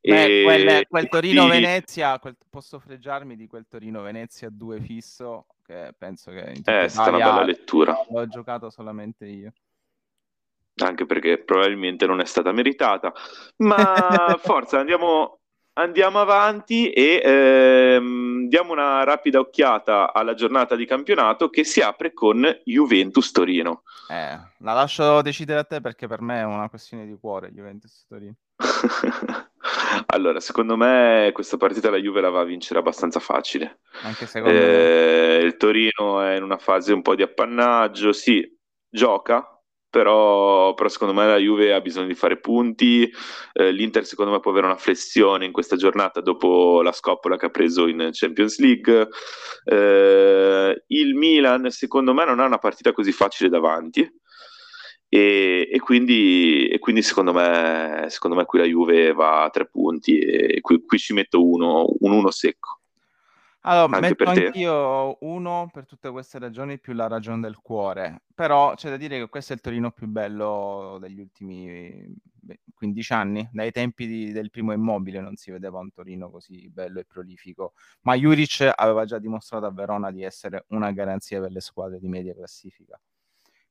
Beh, 0.00 0.42
quel, 0.44 0.86
quel 0.86 1.08
Torino-Venezia, 1.08 2.20
quel, 2.20 2.36
posso 2.48 2.78
freggiarmi 2.78 3.34
di 3.34 3.48
quel 3.48 3.66
Torino-Venezia 3.68 4.48
2 4.48 4.80
fisso, 4.80 5.46
che 5.64 5.92
penso 5.98 6.30
che 6.30 6.52
in 6.54 6.62
eh, 6.64 6.84
è 6.84 6.88
stata 6.88 7.16
una 7.16 7.18
bella 7.18 7.42
lettura. 7.42 7.98
L'ho 8.08 8.28
giocato 8.28 8.70
solamente 8.70 9.26
io 9.26 9.52
anche 10.82 11.06
perché 11.06 11.38
probabilmente 11.38 12.06
non 12.06 12.20
è 12.20 12.24
stata 12.24 12.52
meritata. 12.52 13.12
Ma 13.58 14.36
forza, 14.42 14.78
andiamo, 14.78 15.40
andiamo 15.74 16.20
avanti 16.20 16.90
e 16.90 17.20
ehm, 17.24 18.48
diamo 18.48 18.72
una 18.72 19.04
rapida 19.04 19.38
occhiata 19.38 20.12
alla 20.12 20.34
giornata 20.34 20.76
di 20.76 20.86
campionato 20.86 21.48
che 21.48 21.64
si 21.64 21.80
apre 21.80 22.12
con 22.12 22.44
Juventus 22.64 23.30
Torino. 23.30 23.82
Eh, 24.08 24.38
la 24.58 24.72
lascio 24.72 25.22
decidere 25.22 25.60
a 25.60 25.64
te 25.64 25.80
perché 25.80 26.06
per 26.06 26.20
me 26.20 26.40
è 26.40 26.44
una 26.44 26.68
questione 26.68 27.06
di 27.06 27.16
cuore 27.18 27.52
Juventus 27.52 28.04
Torino. 28.06 28.34
allora, 30.06 30.40
secondo 30.40 30.76
me 30.76 31.30
questa 31.32 31.56
partita 31.56 31.90
la 31.90 31.98
Juve 31.98 32.20
la 32.20 32.30
va 32.30 32.40
a 32.40 32.44
vincere 32.44 32.78
abbastanza 32.78 33.20
facile. 33.20 33.80
Anche 34.02 34.26
secondo 34.26 34.56
eh, 34.56 35.38
me. 35.38 35.44
Il 35.44 35.56
Torino 35.56 36.20
è 36.20 36.36
in 36.36 36.42
una 36.42 36.58
fase 36.58 36.92
un 36.92 37.02
po' 37.02 37.14
di 37.14 37.22
appannaggio, 37.22 38.12
sì, 38.12 38.48
gioca, 38.88 39.55
però, 39.88 40.74
però, 40.74 40.88
secondo 40.88 41.14
me 41.14 41.26
la 41.26 41.36
Juve 41.38 41.72
ha 41.72 41.80
bisogno 41.80 42.06
di 42.06 42.14
fare 42.14 42.38
punti, 42.38 43.10
eh, 43.52 43.70
l'Inter 43.72 44.04
secondo 44.04 44.32
me 44.32 44.40
può 44.40 44.50
avere 44.50 44.66
una 44.66 44.76
flessione 44.76 45.44
in 45.44 45.52
questa 45.52 45.76
giornata 45.76 46.20
dopo 46.20 46.82
la 46.82 46.92
scoppola 46.92 47.36
che 47.36 47.46
ha 47.46 47.50
preso 47.50 47.86
in 47.86 48.10
Champions 48.12 48.58
League, 48.58 49.08
eh, 49.64 50.84
il 50.88 51.14
Milan 51.14 51.70
secondo 51.70 52.12
me 52.14 52.24
non 52.24 52.40
ha 52.40 52.46
una 52.46 52.58
partita 52.58 52.92
così 52.92 53.12
facile 53.12 53.48
davanti. 53.48 54.08
E, 55.08 55.68
e, 55.70 55.78
quindi, 55.78 56.68
e 56.68 56.78
quindi, 56.80 57.00
secondo, 57.02 57.32
me, 57.32 58.06
secondo 58.08 58.36
me 58.36 58.44
qui 58.44 58.58
la 58.58 58.64
Juve 58.64 59.12
va 59.12 59.44
a 59.44 59.50
tre 59.50 59.66
punti 59.68 60.18
e 60.18 60.60
qui, 60.60 60.84
qui 60.84 60.98
ci 60.98 61.12
metto 61.12 61.44
uno, 61.48 61.86
un 62.00 62.12
uno 62.12 62.30
secco. 62.30 62.75
Allora, 63.68 63.96
Anche 63.96 64.00
metto 64.00 64.24
anch'io 64.30 65.16
uno 65.20 65.68
per 65.72 65.86
tutte 65.86 66.10
queste 66.10 66.38
ragioni, 66.38 66.78
più 66.78 66.92
la 66.92 67.08
ragione 67.08 67.40
del 67.40 67.58
cuore. 67.60 68.22
Però 68.32 68.74
c'è 68.74 68.90
da 68.90 68.96
dire 68.96 69.18
che 69.18 69.28
questo 69.28 69.52
è 69.52 69.56
il 69.56 69.62
Torino 69.62 69.90
più 69.90 70.06
bello 70.06 70.98
degli 71.00 71.18
ultimi 71.18 72.14
15 72.72 73.12
anni. 73.12 73.48
Dai 73.52 73.72
tempi 73.72 74.06
di, 74.06 74.30
del 74.30 74.50
primo 74.50 74.72
immobile 74.72 75.20
non 75.20 75.34
si 75.34 75.50
vedeva 75.50 75.80
un 75.80 75.90
Torino 75.92 76.30
così 76.30 76.68
bello 76.70 77.00
e 77.00 77.04
prolifico. 77.04 77.72
Ma 78.02 78.14
Juric 78.14 78.72
aveva 78.72 79.04
già 79.04 79.18
dimostrato 79.18 79.66
a 79.66 79.72
Verona 79.72 80.12
di 80.12 80.22
essere 80.22 80.66
una 80.68 80.92
garanzia 80.92 81.40
per 81.40 81.50
le 81.50 81.60
squadre 81.60 81.98
di 81.98 82.06
media 82.06 82.34
classifica. 82.34 83.00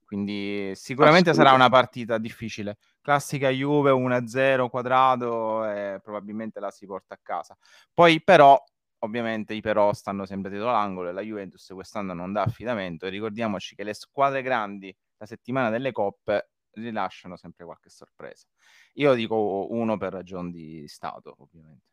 Quindi 0.03 0.73
sicuramente 0.75 1.33
sarà 1.33 1.53
una 1.53 1.69
partita 1.69 2.17
difficile. 2.17 2.77
Classica 3.01 3.49
Juve 3.49 3.91
1-0 3.91 4.67
quadrato 4.69 5.65
e 5.65 5.99
probabilmente 6.03 6.59
la 6.59 6.69
si 6.69 6.85
porta 6.85 7.15
a 7.15 7.19
casa. 7.21 7.57
Poi 7.93 8.21
però 8.21 8.61
ovviamente 8.99 9.53
i 9.53 9.61
però 9.61 9.93
stanno 9.93 10.25
sempre 10.25 10.49
dietro 10.49 10.71
l'angolo 10.71 11.09
e 11.09 11.13
la 11.13 11.21
Juventus 11.21 11.67
quest'anno 11.73 12.13
non 12.13 12.33
dà 12.33 12.43
affidamento 12.43 13.05
e 13.05 13.09
ricordiamoci 13.09 13.75
che 13.75 13.83
le 13.83 13.93
squadre 13.93 14.41
grandi 14.41 14.95
la 15.17 15.25
settimana 15.25 15.69
delle 15.69 15.91
coppe 15.91 16.49
rilasciano 16.75 17.37
sempre 17.37 17.65
qualche 17.65 17.89
sorpresa. 17.89 18.47
Io 18.93 19.13
dico 19.13 19.67
uno 19.71 19.97
per 19.97 20.13
ragioni 20.13 20.51
di 20.51 20.87
stato, 20.87 21.35
ovviamente. 21.39 21.83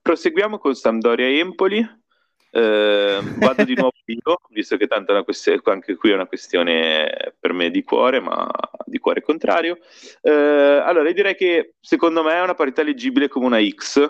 Proseguiamo 0.00 0.58
con 0.58 0.74
Sampdoria 0.74 1.28
Empoli. 1.28 2.02
Eh, 2.50 3.20
vado 3.38 3.64
di 3.64 3.74
nuovo 3.74 3.92
io, 4.06 4.40
visto 4.50 4.76
che 4.76 4.86
tanto 4.86 5.14
anche 5.14 5.96
qui 5.96 6.10
è 6.10 6.14
una 6.14 6.26
questione 6.26 7.34
per 7.38 7.52
me 7.52 7.70
di 7.70 7.82
cuore, 7.82 8.20
ma 8.20 8.48
di 8.84 8.98
cuore 8.98 9.22
contrario. 9.22 9.78
Eh, 10.20 10.30
allora, 10.30 11.08
io 11.08 11.14
direi 11.14 11.34
che 11.34 11.74
secondo 11.80 12.22
me 12.22 12.34
è 12.34 12.42
una 12.42 12.54
parità 12.54 12.82
leggibile 12.82 13.28
come 13.28 13.46
una 13.46 13.62
X 13.66 14.08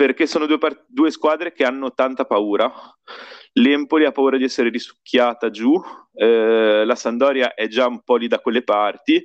perché 0.00 0.26
sono 0.26 0.46
due, 0.46 0.56
part- 0.56 0.86
due, 0.88 1.10
squadre 1.10 1.52
che 1.52 1.62
hanno 1.62 1.92
tanta 1.92 2.24
paura. 2.24 2.72
L'Empoli 3.52 4.06
ha 4.06 4.12
paura 4.12 4.38
di 4.38 4.44
essere 4.44 4.70
risucchiata 4.70 5.50
giù, 5.50 5.78
eh, 6.14 6.84
la 6.86 6.94
Sandoria 6.94 7.52
è 7.52 7.68
già 7.68 7.86
un 7.86 8.00
po' 8.00 8.16
lì 8.16 8.26
da 8.26 8.38
quelle 8.38 8.62
parti 8.62 9.22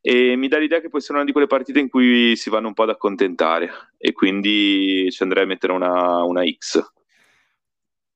e 0.00 0.34
mi 0.36 0.48
dà 0.48 0.56
l'idea 0.56 0.80
che 0.80 0.88
può 0.88 0.98
essere 0.98 1.16
una 1.16 1.26
di 1.26 1.32
quelle 1.32 1.46
partite 1.46 1.78
in 1.78 1.90
cui 1.90 2.36
si 2.36 2.48
vanno 2.48 2.68
un 2.68 2.72
po' 2.72 2.84
ad 2.84 2.88
accontentare 2.88 3.70
e 3.98 4.12
quindi 4.12 5.08
ci 5.10 5.22
andrei 5.22 5.42
a 5.42 5.46
mettere 5.46 5.74
una, 5.74 6.22
una 6.22 6.42
X. 6.42 6.82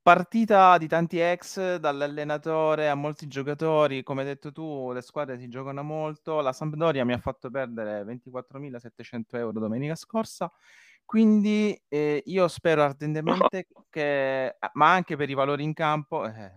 Partita 0.00 0.79
di 0.79 0.88
tanti 0.88 1.19
ex, 1.19 1.77
dall'allenatore 1.77 2.88
a 2.88 2.95
molti 2.95 3.27
giocatori, 3.27 4.03
come 4.03 4.23
hai 4.23 4.29
detto 4.29 4.50
tu, 4.50 4.93
le 4.93 5.03
squadre 5.03 5.38
si 5.38 5.49
giocano 5.49 5.83
molto. 5.83 6.41
La 6.41 6.55
Sampdoria 6.55 7.05
mi 7.05 7.12
ha 7.12 7.19
fatto 7.19 7.50
perdere 7.50 8.03
24.700 8.05 9.25
euro 9.33 9.61
domenica 9.61 9.95
scorsa 9.95 10.50
quindi 11.09 11.75
eh, 11.88 12.23
io 12.27 12.49
spero 12.49 12.83
ardentemente 12.83 13.69
che, 13.88 14.59
ma 14.75 14.93
anche 14.93 15.17
per 15.17 15.31
i 15.31 15.33
valori 15.33 15.65
in 15.65 15.73
campo, 15.73 16.27
eh, 16.27 16.53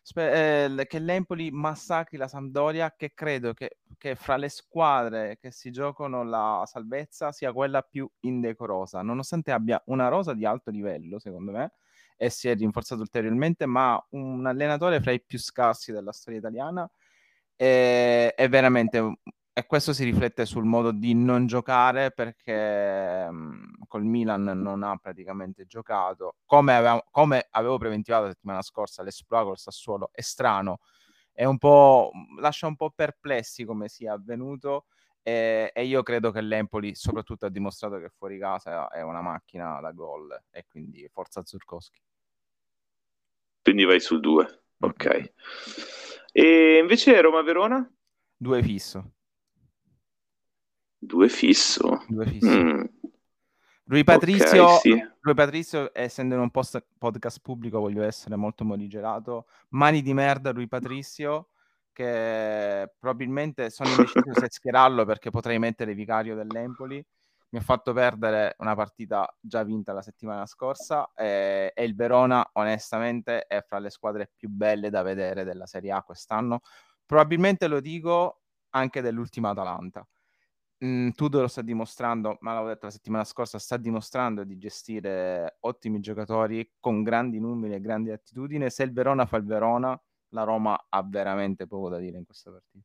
spe- 0.00 0.64
eh, 0.64 0.86
che 0.86 0.98
l'Empoli 0.98 1.50
massacri 1.50 2.16
la 2.16 2.26
Sampdoria, 2.26 2.94
che 2.96 3.12
credo 3.12 3.52
che, 3.52 3.76
che, 3.98 4.14
fra 4.14 4.38
le 4.38 4.48
squadre 4.48 5.36
che 5.38 5.50
si 5.50 5.70
giocano 5.70 6.24
la 6.24 6.62
salvezza 6.64 7.32
sia 7.32 7.52
quella 7.52 7.82
più 7.82 8.08
indecorosa, 8.20 9.02
nonostante 9.02 9.52
abbia 9.52 9.82
una 9.88 10.08
rosa 10.08 10.32
di 10.32 10.46
alto 10.46 10.70
livello, 10.70 11.18
secondo 11.18 11.52
me, 11.52 11.72
e 12.16 12.30
si 12.30 12.48
è 12.48 12.56
rinforzato 12.56 13.02
ulteriormente, 13.02 13.66
ma 13.66 14.02
un 14.12 14.46
allenatore 14.46 15.02
fra 15.02 15.12
i 15.12 15.20
più 15.22 15.38
scarsi 15.38 15.92
della 15.92 16.12
storia 16.12 16.38
italiana. 16.38 16.90
È, 17.54 18.32
è 18.34 18.48
veramente 18.48 19.18
e 19.58 19.64
questo 19.64 19.94
si 19.94 20.04
riflette 20.04 20.44
sul 20.44 20.66
modo 20.66 20.90
di 20.90 21.14
non 21.14 21.46
giocare 21.46 22.10
perché 22.10 23.26
mh, 23.30 23.86
col 23.88 24.04
Milan 24.04 24.42
non 24.42 24.82
ha 24.82 24.98
praticamente 24.98 25.64
giocato. 25.64 26.36
Come, 26.44 26.76
aveva, 26.76 27.02
come 27.10 27.46
avevo 27.52 27.78
preventivato 27.78 28.24
la 28.24 28.32
settimana 28.32 28.60
scorsa, 28.60 29.02
l'esploit 29.02 29.46
col 29.46 29.56
Sassuolo 29.56 30.10
è 30.12 30.20
strano, 30.20 30.80
è 31.32 31.46
un 31.46 31.56
po', 31.56 32.10
lascia 32.38 32.66
un 32.66 32.76
po' 32.76 32.90
perplessi 32.90 33.64
come 33.64 33.88
sia 33.88 34.12
avvenuto 34.12 34.88
e, 35.22 35.70
e, 35.72 35.84
io 35.86 36.02
credo 36.02 36.30
che 36.30 36.42
l'Empoli 36.42 36.94
soprattutto 36.94 37.46
ha 37.46 37.50
dimostrato 37.50 37.98
che 37.98 38.10
fuori 38.10 38.38
casa 38.38 38.88
è 38.88 39.00
una 39.00 39.22
macchina 39.22 39.80
da 39.80 39.92
gol 39.92 40.38
e 40.50 40.66
quindi 40.68 41.08
forza 41.10 41.42
Zurkowski. 41.42 42.02
Quindi 43.62 43.84
vai 43.84 44.00
sul 44.00 44.20
2, 44.20 44.64
ok. 44.80 45.32
E 46.30 46.78
invece 46.78 47.18
Roma-Verona? 47.22 47.90
2 48.36 48.62
fisso. 48.62 49.12
Due 50.98 51.28
fisso. 51.28 52.04
Due 52.08 52.26
fisso. 52.26 52.48
Mm. 52.48 52.84
Rui 53.88 54.02
Patrizio, 54.02 54.64
okay, 54.64 54.78
sì. 54.78 55.34
Patrizio, 55.34 55.90
essendo 55.94 56.34
in 56.34 56.40
un 56.40 56.50
post- 56.50 56.84
podcast 56.98 57.38
pubblico, 57.40 57.78
voglio 57.78 58.02
essere 58.02 58.34
molto 58.34 58.64
morigerato. 58.64 59.46
Mani 59.70 60.02
di 60.02 60.12
merda, 60.12 60.50
Rui 60.50 60.66
Patrizio, 60.66 61.50
che 61.92 62.92
probabilmente 62.98 63.70
sono 63.70 63.90
indeciso 63.90 64.24
se 64.34 64.48
schierarlo 64.50 65.04
perché 65.04 65.30
potrei 65.30 65.60
mettere 65.60 65.94
vicario 65.94 66.34
dell'Empoli. 66.34 67.04
Mi 67.50 67.60
ha 67.60 67.62
fatto 67.62 67.92
perdere 67.92 68.56
una 68.58 68.74
partita 68.74 69.32
già 69.40 69.62
vinta 69.62 69.92
la 69.92 70.02
settimana 70.02 70.46
scorsa 70.46 71.12
e, 71.14 71.70
e 71.72 71.84
il 71.84 71.94
Verona, 71.94 72.44
onestamente, 72.54 73.46
è 73.46 73.62
fra 73.62 73.78
le 73.78 73.90
squadre 73.90 74.32
più 74.36 74.48
belle 74.48 74.90
da 74.90 75.02
vedere 75.02 75.44
della 75.44 75.66
Serie 75.66 75.92
A 75.92 76.02
quest'anno. 76.02 76.60
Probabilmente 77.06 77.68
lo 77.68 77.78
dico 77.78 78.40
anche 78.70 79.00
dell'ultima 79.00 79.50
Atalanta 79.50 80.04
mh, 80.78 81.10
Tudor 81.10 81.42
lo 81.42 81.48
sta 81.48 81.62
dimostrando, 81.62 82.36
ma 82.40 82.52
l'avevo 82.52 82.70
detto 82.70 82.86
la 82.86 82.92
settimana 82.92 83.24
scorsa, 83.24 83.58
sta 83.58 83.76
dimostrando 83.76 84.44
di 84.44 84.58
gestire 84.58 85.56
ottimi 85.60 86.00
giocatori 86.00 86.72
con 86.80 87.02
grandi 87.02 87.38
numeri 87.38 87.74
e 87.74 87.80
grandi 87.80 88.10
attitudini. 88.10 88.70
Se 88.70 88.82
il 88.82 88.92
Verona 88.92 89.26
fa 89.26 89.36
il 89.36 89.44
Verona, 89.44 90.00
la 90.30 90.42
Roma 90.42 90.86
ha 90.88 91.02
veramente 91.02 91.66
poco 91.66 91.88
da 91.88 91.98
dire 91.98 92.18
in 92.18 92.24
questa 92.24 92.50
partita. 92.50 92.84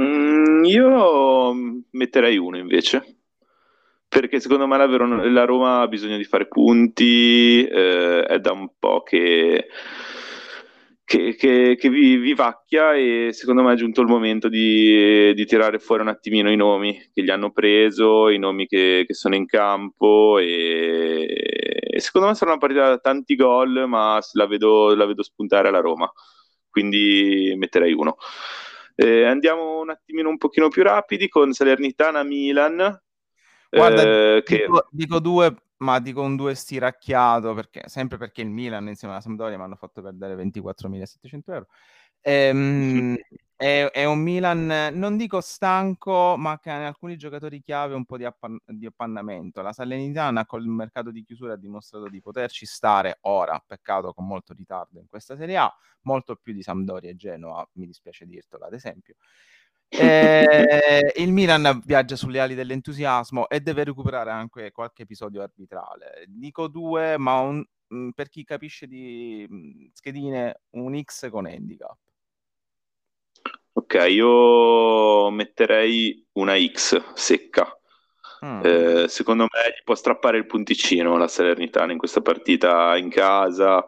Mm, 0.00 0.64
io 0.64 1.52
metterei 1.90 2.36
uno 2.36 2.56
invece 2.56 3.20
perché 4.10 4.40
secondo 4.40 4.66
me 4.66 4.76
la, 4.76 4.86
Verona, 4.86 5.24
la, 5.30 5.44
Roma 5.44 5.82
ha 5.82 5.88
bisogno 5.88 6.16
di 6.16 6.24
fare 6.24 6.48
punti, 6.48 7.64
eh, 7.64 8.24
è 8.24 8.40
da 8.40 8.50
un 8.50 8.68
po' 8.76 9.04
che, 9.04 9.68
che, 11.10 11.34
che, 11.34 11.74
che 11.76 11.88
vi, 11.88 12.18
vivacchia 12.18 12.94
e 12.94 13.30
secondo 13.32 13.62
me 13.64 13.72
è 13.72 13.76
giunto 13.76 14.00
il 14.00 14.06
momento 14.06 14.48
di, 14.48 15.34
di, 15.34 15.44
tirare 15.44 15.80
fuori 15.80 16.02
un 16.02 16.08
attimino 16.08 16.52
i 16.52 16.56
nomi 16.56 16.96
che 17.12 17.24
gli 17.24 17.30
hanno 17.30 17.50
preso, 17.50 18.28
i 18.28 18.38
nomi 18.38 18.68
che, 18.68 19.04
sono 19.08 19.34
in 19.34 19.44
campo 19.44 20.38
e, 20.38 21.26
e, 21.90 21.98
secondo 21.98 22.28
me 22.28 22.34
sarà 22.36 22.52
una 22.52 22.60
partita 22.60 22.88
da 22.90 22.98
tanti 22.98 23.34
gol, 23.34 23.88
ma 23.88 24.20
la 24.34 24.46
vedo, 24.46 24.94
la 24.94 25.04
vedo 25.04 25.24
spuntare 25.24 25.66
alla 25.66 25.80
Roma, 25.80 26.08
quindi 26.70 27.54
metterei 27.56 27.92
uno. 27.92 28.16
Eh, 28.94 29.24
andiamo 29.24 29.80
un 29.80 29.90
attimino 29.90 30.28
un 30.28 30.38
pochino 30.38 30.68
più 30.68 30.84
rapidi 30.84 31.28
con 31.28 31.52
Salernitana-Milan 31.52 33.00
Guarda, 33.70 34.02
eh, 34.02 34.42
dico, 34.44 34.80
che... 34.80 34.86
dico, 34.90 35.20
due, 35.20 35.54
ma 35.78 36.00
dico 36.00 36.22
un 36.22 36.36
due 36.36 36.54
stiracchiato, 36.54 37.54
perché, 37.54 37.88
sempre 37.88 38.18
perché 38.18 38.42
il 38.42 38.50
Milan 38.50 38.88
insieme 38.88 39.14
alla 39.14 39.22
Sampdoria 39.22 39.56
mi 39.56 39.62
hanno 39.62 39.76
fatto 39.76 40.02
perdere 40.02 40.34
24.700 40.34 41.52
euro. 41.52 41.66
Ehm, 42.22 43.16
è, 43.56 43.86
è, 43.90 44.04
un 44.04 44.18
Milan, 44.20 44.90
non 44.94 45.16
dico 45.16 45.40
stanco, 45.40 46.36
ma 46.36 46.58
che 46.58 46.70
ha 46.70 46.78
in 46.78 46.84
alcuni 46.84 47.16
giocatori 47.16 47.60
chiave 47.60 47.94
un 47.94 48.04
po' 48.04 48.16
di, 48.16 48.24
appan- 48.24 48.60
di 48.66 48.86
appannamento. 48.86 49.62
La 49.62 49.72
Salernitana 49.72 50.46
col 50.46 50.64
mercato 50.66 51.10
di 51.10 51.22
chiusura 51.22 51.54
ha 51.54 51.56
dimostrato 51.56 52.08
di 52.08 52.20
poterci 52.20 52.66
stare 52.66 53.18
ora, 53.22 53.62
peccato 53.64 54.12
con 54.12 54.26
molto 54.26 54.52
ritardo 54.54 54.98
in 54.98 55.06
questa 55.08 55.36
Serie 55.36 55.56
A, 55.56 55.72
molto 56.02 56.36
più 56.36 56.52
di 56.52 56.62
Sampdoria 56.62 57.10
e 57.10 57.16
Genoa, 57.16 57.66
mi 57.74 57.86
dispiace 57.86 58.26
dirtelo 58.26 58.64
ad 58.64 58.74
esempio. 58.74 59.14
Eh, 59.92 61.12
il 61.16 61.32
Milan 61.32 61.82
viaggia 61.84 62.14
sulle 62.14 62.38
ali 62.38 62.54
dell'entusiasmo 62.54 63.48
e 63.48 63.60
deve 63.60 63.82
recuperare 63.82 64.30
anche 64.30 64.70
qualche 64.70 65.02
episodio 65.02 65.42
arbitrale. 65.42 66.24
Dico 66.28 66.68
due, 66.68 67.18
ma 67.18 67.40
un, 67.40 67.64
mm, 67.94 68.10
per 68.10 68.28
chi 68.28 68.44
capisce 68.44 68.86
di 68.86 69.44
mm, 69.50 69.86
schedine, 69.92 70.60
un 70.70 71.00
X 71.02 71.28
con 71.28 71.46
handicap. 71.46 71.96
Ok, 73.72 74.06
io 74.08 75.30
metterei 75.30 76.24
una 76.32 76.54
X 76.56 77.12
secca. 77.14 77.66
Mm. 78.44 78.60
Eh, 78.64 79.08
secondo 79.08 79.42
me 79.42 79.70
gli 79.70 79.82
può 79.84 79.94
strappare 79.94 80.38
il 80.38 80.46
punticino 80.46 81.16
la 81.16 81.28
Salernitana 81.28 81.92
in 81.92 81.98
questa 81.98 82.20
partita 82.20 82.96
in 82.96 83.10
casa. 83.10 83.84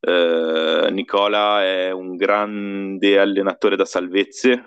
Eh, 0.00 0.88
Nicola 0.90 1.62
è 1.62 1.90
un 1.90 2.16
grande 2.16 3.18
allenatore 3.18 3.76
da 3.76 3.84
salvezze, 3.84 4.66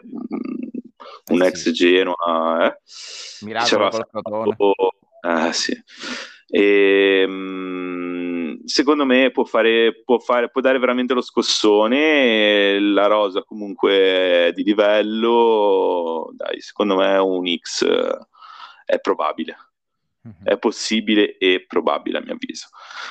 un 1.29 1.43
eh 1.43 1.47
ex 1.47 1.71
Genoa, 1.71 2.67
eh? 2.67 2.77
Miracolo 3.41 3.89
col 4.21 4.55
eh, 5.21 5.53
sì. 5.53 5.77
E, 6.49 7.27
mh, 7.27 8.63
secondo 8.65 9.05
me 9.05 9.31
può, 9.31 9.43
fare, 9.43 10.03
può, 10.05 10.19
fare, 10.19 10.49
può 10.49 10.61
dare 10.61 10.79
veramente 10.79 11.13
lo 11.13 11.21
scossone. 11.21 12.79
La 12.79 13.07
rosa 13.07 13.43
comunque 13.43 14.51
di 14.55 14.63
livello, 14.63 16.29
dai, 16.33 16.61
secondo 16.61 16.95
me 16.95 17.17
un 17.17 17.45
X 17.57 17.85
è 18.85 18.99
probabile. 18.99 19.57
Mhm. 20.21 20.43
È 20.43 20.57
possibile 20.57 21.37
e 21.37 21.65
probabile 21.67 22.17
a 22.17 22.21
mio 22.21 22.33
avviso. 22.33 22.67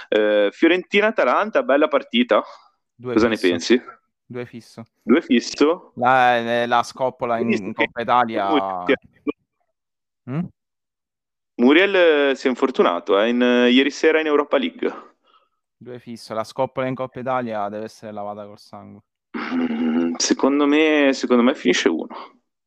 Eh, 0.08 0.48
Fiorentina-Atalanta, 0.52 1.62
bella 1.62 1.88
partita. 1.88 2.42
Due 2.94 3.12
Cosa 3.12 3.28
ne 3.28 3.36
pensi? 3.36 3.82
Due 4.28 4.44
fisso. 4.44 4.82
Due 5.02 5.22
fisso? 5.22 5.92
La, 5.94 6.36
eh, 6.38 6.66
la 6.66 6.82
scoppola 6.82 7.38
in, 7.38 7.52
in 7.52 7.72
Coppa 7.72 8.00
Italia. 8.00 8.84
Mm? 10.28 10.44
Muriel 11.58 11.94
eh, 11.94 12.34
si 12.34 12.48
è 12.48 12.50
infortunato 12.50 13.20
eh, 13.20 13.28
in, 13.28 13.40
uh, 13.40 13.70
ieri 13.70 13.92
sera 13.92 14.18
in 14.18 14.26
Europa 14.26 14.58
League. 14.58 14.92
Due 15.76 16.00
fisso. 16.00 16.34
La 16.34 16.42
scoppola 16.42 16.88
in 16.88 16.96
Coppa 16.96 17.20
Italia 17.20 17.68
deve 17.68 17.84
essere 17.84 18.10
lavata 18.10 18.44
col 18.44 18.58
sangue. 18.58 19.02
Secondo 20.16 20.66
me, 20.66 21.10
secondo 21.12 21.44
me 21.44 21.54
finisce 21.54 21.88
uno. 21.88 22.08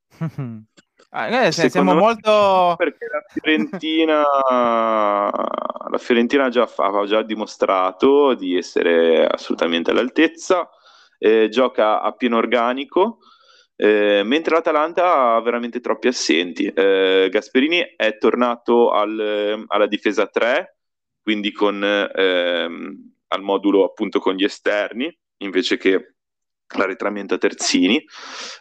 ah, 1.10 1.28
eh, 1.28 1.52
siamo 1.52 1.94
molto... 1.94 2.76
Perché 2.78 3.06
la 3.12 3.24
Fiorentina, 3.28 4.24
la 4.32 5.98
Fiorentina 5.98 6.48
già 6.48 6.66
fa, 6.68 6.86
ha 6.86 7.06
già 7.06 7.22
dimostrato 7.22 8.34
di 8.34 8.56
essere 8.56 9.28
assolutamente 9.28 9.92
all'altezza 9.92 10.70
eh, 11.20 11.50
gioca 11.50 12.02
a 12.02 12.12
pieno 12.14 12.38
organico, 12.38 13.20
eh, 13.76 14.24
mentre 14.26 14.56
l'Atalanta 14.56 15.36
ha 15.36 15.42
veramente 15.42 15.80
troppi 15.80 16.08
assenti. 16.08 16.72
Gasperini 16.74 17.94
è 17.96 18.18
tornato 18.18 18.90
al, 18.92 19.64
alla 19.68 19.88
difesa 19.88 20.26
3, 20.26 20.78
quindi 21.22 21.52
con, 21.52 21.84
ehm, 21.84 23.14
al 23.28 23.42
modulo 23.42 23.84
appunto 23.84 24.20
con 24.20 24.34
gli 24.34 24.44
esterni, 24.44 25.16
invece 25.38 25.78
che 25.78 26.16
l'arretramento 26.76 27.36
a 27.36 27.38
terzini. 27.38 28.04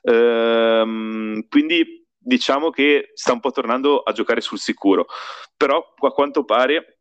Ehm, 0.03 1.47
quindi 1.49 2.07
diciamo 2.17 2.71
che 2.71 3.11
sta 3.15 3.33
un 3.33 3.41
po' 3.41 3.51
tornando 3.51 4.01
a 4.01 4.13
giocare 4.13 4.41
sul 4.41 4.59
sicuro, 4.59 5.07
però 5.57 5.83
a 5.99 6.11
quanto 6.11 6.45
pare 6.45 6.99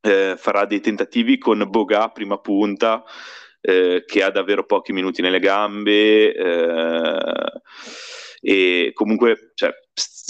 eh, 0.00 0.34
farà 0.36 0.64
dei 0.64 0.80
tentativi 0.80 1.38
con 1.38 1.64
Boga 1.68 2.08
prima 2.08 2.38
punta 2.38 3.04
eh, 3.66 4.04
che 4.06 4.22
ha 4.22 4.30
davvero 4.30 4.66
pochi 4.66 4.92
minuti 4.92 5.22
nelle 5.22 5.38
gambe 5.38 6.34
eh, 6.34 7.62
e 8.42 8.90
comunque 8.92 9.52
cioè, 9.54 9.72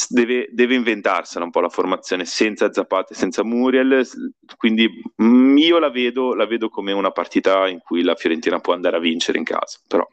deve, 0.08 0.46
deve, 0.52 0.76
inventarsela 0.76 1.44
un 1.44 1.50
po' 1.50 1.58
la 1.58 1.68
formazione 1.68 2.24
senza 2.26 2.72
Zapate, 2.72 3.14
senza 3.14 3.42
Muriel, 3.42 4.08
quindi 4.56 4.88
io 5.16 5.78
la 5.80 5.90
vedo, 5.90 6.34
la 6.34 6.46
vedo 6.46 6.68
come 6.68 6.92
una 6.92 7.10
partita 7.10 7.66
in 7.66 7.80
cui 7.80 8.02
la 8.02 8.14
Fiorentina 8.14 8.60
può 8.60 8.72
andare 8.72 8.98
a 8.98 9.00
vincere 9.00 9.38
in 9.38 9.44
casa, 9.44 9.80
però 9.88 10.06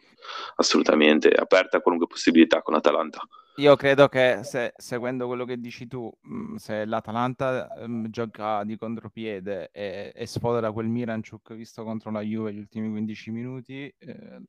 assolutamente 0.56 1.30
aperta 1.30 1.78
a 1.78 1.82
qualunque 1.82 2.10
possibilità 2.10 2.64
con 2.64 2.74
Atalanta. 2.74 3.20
Io 3.58 3.76
credo 3.76 4.08
che 4.08 4.40
se, 4.44 4.74
seguendo 4.78 5.28
quello 5.28 5.44
che 5.46 5.58
dici 5.60 5.88
tu, 5.88 6.10
mm, 6.28 6.56
se 6.56 6.86
l'Atalanta 6.86 7.68
um, 7.78 8.10
gioca 8.10 8.64
di 8.64 8.78
contropiede 8.78 9.70
e, 9.72 10.14
e 10.16 10.26
sfodera 10.26 10.72
quel 10.72 10.88
Miranchuk 10.88 11.54
visto 11.54 11.84
contro 11.84 12.12
la 12.12 12.22
Juve 12.22 12.54
gli 12.54 12.60
ultimi 12.60 12.90
15 12.90 13.32
minuti, 13.32 13.94
eh, 13.98 14.42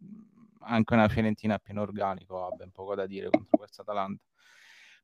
anche 0.60 0.94
una 0.94 1.08
Fiorentina 1.08 1.58
pieno 1.58 1.82
organico 1.82 2.46
ha 2.46 2.50
ben 2.54 2.70
poco 2.70 2.94
da 2.94 3.06
dire 3.06 3.28
contro 3.28 3.58
questa 3.58 3.82
Atalanta. 3.82 4.22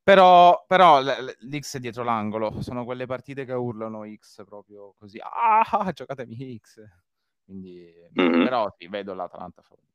Però, 0.03 0.65
però 0.67 1.01
l'X 1.03 1.77
è 1.77 1.81
dietro 1.81 2.03
l'angolo, 2.03 2.63
sono 2.63 2.85
quelle 2.85 3.05
partite 3.05 3.45
che 3.45 3.53
urlano 3.53 4.07
X 4.11 4.45
proprio 4.45 4.95
così, 4.97 5.19
ah, 5.21 5.91
giocatemi 5.93 6.59
X. 6.59 6.83
Quindi, 7.45 7.93
mm-hmm. 8.19 8.45
però 8.45 8.73
sì, 8.79 8.89
vedo 8.89 9.13
l'Atalanta 9.13 9.61
favorita. 9.63 9.87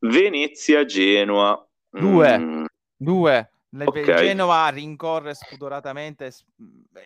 Venezia-Genoa. 0.00 1.67
Due, 1.90 2.38
mm. 2.38 2.64
due. 2.96 3.50
Okay. 3.70 4.04
Genova 4.04 4.66
rincorre 4.68 5.34
spudoratamente 5.34 6.32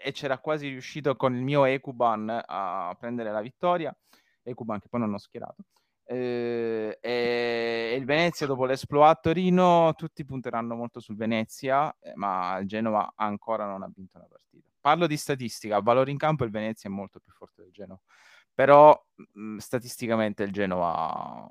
e 0.03 0.13
c'era 0.13 0.39
quasi 0.39 0.69
riuscito 0.69 1.17
con 1.17 1.35
il 1.35 1.43
mio 1.43 1.65
Ecuban 1.65 2.43
a 2.47 2.97
prendere 2.99 3.33
la 3.33 3.41
vittoria. 3.41 3.95
Ecuban 4.43 4.79
che 4.79 4.89
poi 4.89 5.01
non 5.01 5.13
ho 5.13 5.19
schierato. 5.19 5.65
Eh, 6.05 6.99
e 7.01 7.95
il 7.97 8.05
Venezia 8.05 8.47
dopo 8.47 8.67
l'esploit 8.67 9.17
a 9.17 9.21
Torino 9.21 9.95
tutti 9.97 10.25
punteranno 10.25 10.75
molto 10.75 10.99
sul 10.99 11.15
Venezia 11.15 11.97
eh, 12.01 12.13
ma 12.17 12.59
il 12.59 12.67
Genova 12.67 13.13
ancora 13.15 13.67
non 13.67 13.85
ha 13.85 13.91
vinto 13.95 14.19
una 14.19 14.27
partita 14.29 14.69
parlo 14.81 15.07
di 15.07 15.17
statistica 15.17 15.79
valore 15.79 16.11
in 16.11 16.19
campo 16.19 16.43
il 16.43 16.51
Venezia 16.51 16.91
è 16.91 16.93
molto 16.93 17.21
più 17.21 17.33
forte 17.33 17.63
del 17.63 17.71
Genova 17.71 18.01
però 18.53 19.01
mh, 19.15 19.59
statisticamente 19.59 20.43
il 20.43 20.51
Genova 20.51 21.47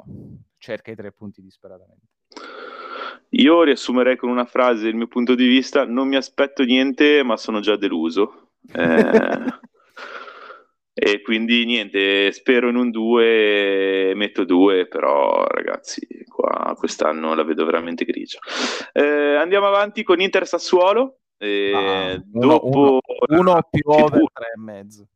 cerca 0.58 0.92
i 0.92 0.96
tre 0.96 1.14
punti 1.14 1.42
disperatamente 1.42 2.08
io 3.30 3.64
riassumerei 3.64 4.18
con 4.18 4.30
una 4.30 4.46
frase 4.46 4.88
il 4.88 4.96
mio 4.96 5.08
punto 5.08 5.36
di 5.36 5.48
vista: 5.48 5.86
non 5.86 6.08
mi 6.08 6.16
aspetto 6.16 6.64
niente, 6.64 7.24
ma 7.24 7.38
sono 7.38 7.60
già 7.60 7.76
deluso. 7.76 8.50
Eh, 8.74 9.46
e 10.94 11.22
quindi 11.22 11.66
niente, 11.66 12.32
spero 12.32 12.70
in 12.70 12.76
un 12.76 12.92
2, 12.92 14.14
metto 14.16 14.44
2, 14.44 14.88
però 14.88 15.46
ragazzi, 15.48 16.06
qua 16.28 16.76
quest'anno 16.78 17.34
la 17.34 17.44
vedo 17.44 17.66
veramente 17.66 18.06
grigia. 18.06 18.40
Eh, 18.92 19.36
andiamo 19.36 19.68
avanti 19.68 20.04
con 20.04 20.20
Inter 20.20 20.46
Sassuolo. 20.48 21.18
Eh, 21.38 21.72
ah, 21.74 22.24
uno, 22.34 22.48
dopo 22.48 23.00
uno, 23.30 23.68
più 23.70 23.82
over 23.90 24.24
3 24.32 24.46
e 24.56 24.60
mezzo. 24.60 25.08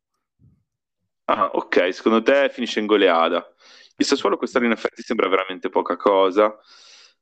Ah, 1.25 1.49
ok, 1.53 1.93
secondo 1.93 2.21
te 2.21 2.49
finisce 2.49 2.79
in 2.79 2.85
goleada. 2.85 3.45
Il 3.97 4.05
Sassuolo 4.05 4.37
quest'anno 4.37 4.65
in 4.65 4.71
effetti 4.71 5.01
sembra 5.01 5.27
veramente 5.27 5.69
poca 5.69 5.95
cosa. 5.95 6.55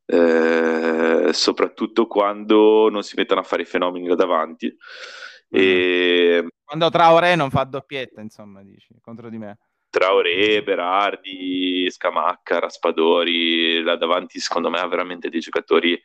Eh, 0.06 1.30
soprattutto 1.32 2.08
quando 2.08 2.90
non 2.90 3.04
si 3.04 3.16
mettono 3.16 3.42
a 3.42 3.44
fare 3.44 3.64
i 3.64 3.66
fenomeni 3.66 4.08
da 4.08 4.16
davanti. 4.16 4.68
Mm. 4.68 5.60
E... 5.60 6.48
Quando 6.64 6.90
Traoré 6.90 7.36
non 7.36 7.50
fa 7.50 7.64
doppietta, 7.64 8.22
insomma, 8.22 8.64
dici, 8.64 8.96
contro 9.02 9.30
di 9.30 9.38
me. 9.38 9.58
Traoré, 9.90 10.64
Berardi, 10.64 11.88
Scamacca, 11.90 12.60
Raspadori, 12.60 13.84
là 13.84 13.96
davanti 13.96 14.40
secondo 14.40 14.72
me 14.72 14.80
ha 14.80 14.88
veramente 14.88 15.30
dei 15.30 15.40
giocatori 15.40 16.02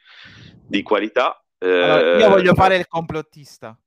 di 0.67 0.83
qualità. 0.83 1.43
Allora, 1.61 2.19
io 2.19 2.29
voglio 2.29 2.53
eh, 2.53 2.55
fare 2.55 2.77
il 2.77 2.87
complottista. 2.87 3.79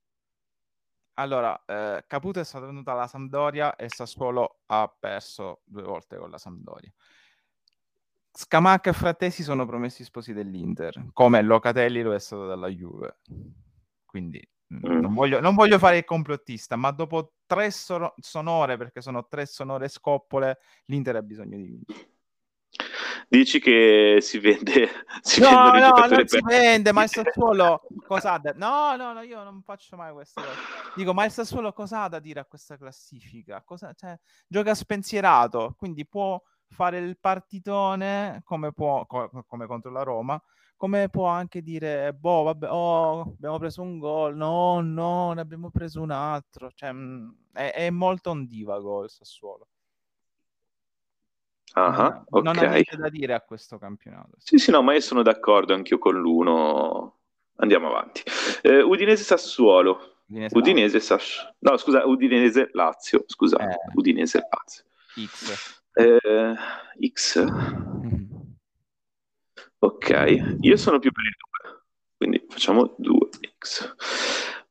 Allora, 1.16 1.62
eh, 1.68 2.04
Caputo 2.08 2.40
è 2.40 2.44
stato 2.44 2.66
venuto 2.66 2.90
alla 2.90 3.06
Sampdoria 3.06 3.76
e 3.76 3.90
Sassuolo 3.90 4.62
ha 4.66 4.92
perso 5.00 5.62
due 5.66 5.84
volte 5.84 6.18
con 6.18 6.32
la 6.32 6.40
Sampdoria. 6.40 6.92
Scamacca 8.34 8.90
e 8.90 8.94
Frattesi 8.94 9.44
sono 9.44 9.66
promessi 9.66 10.04
sposi 10.04 10.34
dell'Inter, 10.34 11.08
come 11.14 11.42
Locatelli 11.42 12.02
lo 12.02 12.14
è 12.14 12.20
stato 12.20 12.46
dalla 12.46 12.70
Juve. 12.70 13.20
Quindi 14.06 14.42
mm. 14.74 15.00
non, 15.00 15.14
voglio, 15.14 15.42
non, 15.42 15.54
voglio, 15.54 15.78
fare 15.78 15.98
il 15.98 16.06
complottista, 16.06 16.76
ma 16.76 16.92
dopo 16.92 17.34
tre 17.46 17.72
so- 17.72 18.14
sonore, 18.18 18.78
perché 18.78 19.02
sono 19.02 19.28
tre 19.28 19.46
sonore 19.46 19.90
scoppole, 19.90 20.60
l'Inter 20.86 21.18
ha 21.18 21.22
bisogno 21.22 21.58
di 21.58 21.66
vincere. 21.66 22.10
Dici 23.28 23.60
che 23.60 24.18
si 24.20 24.40
vende, 24.40 24.90
si 25.22 25.40
no, 25.40 25.72
no, 25.72 25.80
non 25.80 26.10
per... 26.10 26.28
si 26.28 26.42
vende, 26.44 26.92
ma 26.92 27.04
il 27.04 27.10
Sassuolo 27.12 27.88
cosa 28.06 28.34
ha 28.34 28.40
da... 28.40 28.54
No, 28.56 28.96
no, 28.98 29.14
no, 29.14 29.22
io 29.22 29.42
non 29.44 29.62
faccio 29.62 29.96
mai 29.96 30.12
queste 30.12 30.42
cose. 30.42 30.58
Dico, 30.96 31.14
ma 31.14 31.24
il 31.24 31.32
Sassuolo 31.32 31.72
cosa 31.72 32.04
ha 32.04 32.10
da 32.10 32.20
dire 32.20 32.42
a 32.42 32.46
questa 32.46 32.76
classifica? 32.78 33.62
Cosa... 33.64 33.94
Cioè, 33.94 34.18
gioca 34.48 34.76
spensierato, 34.76 35.76
quindi 35.78 36.06
può 36.06 36.42
fare 36.72 37.00
il 37.00 37.18
partitone 37.20 38.42
come 38.44 38.72
può, 38.72 39.06
co- 39.06 39.30
come 39.48 39.68
contro 39.68 39.92
la 39.92 40.04
Roma, 40.04 40.42
come 40.82 41.10
può 41.10 41.28
anche 41.28 41.62
dire, 41.62 42.12
boh, 42.14 42.44
vabbè, 42.44 42.68
oh, 42.72 43.22
abbiamo 43.22 43.60
preso 43.60 43.84
un 43.84 44.00
gol, 44.00 44.36
no, 44.36 44.82
no, 44.82 45.32
ne 45.34 45.42
abbiamo 45.42 45.70
preso 45.70 46.02
un 46.02 46.10
altro. 46.10 46.72
Cioè, 46.74 46.92
mm, 46.92 47.30
è, 47.54 47.72
è 47.76 47.90
molto 47.92 48.32
ondivago 48.32 49.04
il 49.04 49.10
Sassuolo. 49.12 49.68
Ah, 51.74 52.24
non, 52.30 52.44
non 52.44 52.58
ha 52.58 52.68
niente 52.68 52.98
da 52.98 53.10
dire 53.10 53.34
a 53.34 53.42
questo 53.42 53.78
campionato. 53.78 54.38
Sì, 54.40 54.58
sì, 54.58 54.72
no, 54.72 54.82
ma 54.82 54.94
io 54.94 55.02
sono 55.02 55.22
d'accordo 55.22 55.74
anch'io 55.74 56.00
con 56.00 56.20
l'uno. 56.20 57.20
Andiamo 57.58 57.88
avanti. 57.88 58.24
Eh, 58.64 58.82
Udinese 58.82 59.24
Sassuolo. 59.24 60.24
Udinese, 60.28 60.58
Udinese 60.58 61.00
Sassuolo. 61.00 61.56
No, 61.60 61.78
scusa, 61.78 62.06
Udinese 62.06 62.70
Lazio. 62.74 63.24
Scusa, 63.28 63.58
eh. 63.58 63.78
Udinese 63.94 64.48
Lazio. 64.50 64.84
X. 65.28 65.81
Eh, 65.94 66.56
X. 67.12 67.44
Mm-hmm. 67.44 68.22
Ok, 69.80 70.58
io 70.62 70.78
sono 70.78 71.00
più 71.00 71.12
per 71.12 71.24
il 71.26 71.36
2, 71.64 71.84
quindi 72.18 72.46
facciamo 72.48 72.96
2X. 73.00 73.96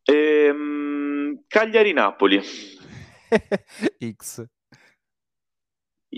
Ehm, 0.04 1.42
Cagliari-Napoli. 1.48 2.40
X. 4.16 4.44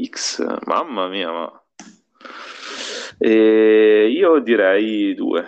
X, 0.09 0.45
mamma 0.67 1.09
mia, 1.09 1.31
ma... 1.31 1.65
E 3.19 4.09
io 4.11 4.41
direi 4.41 5.15
due. 5.15 5.45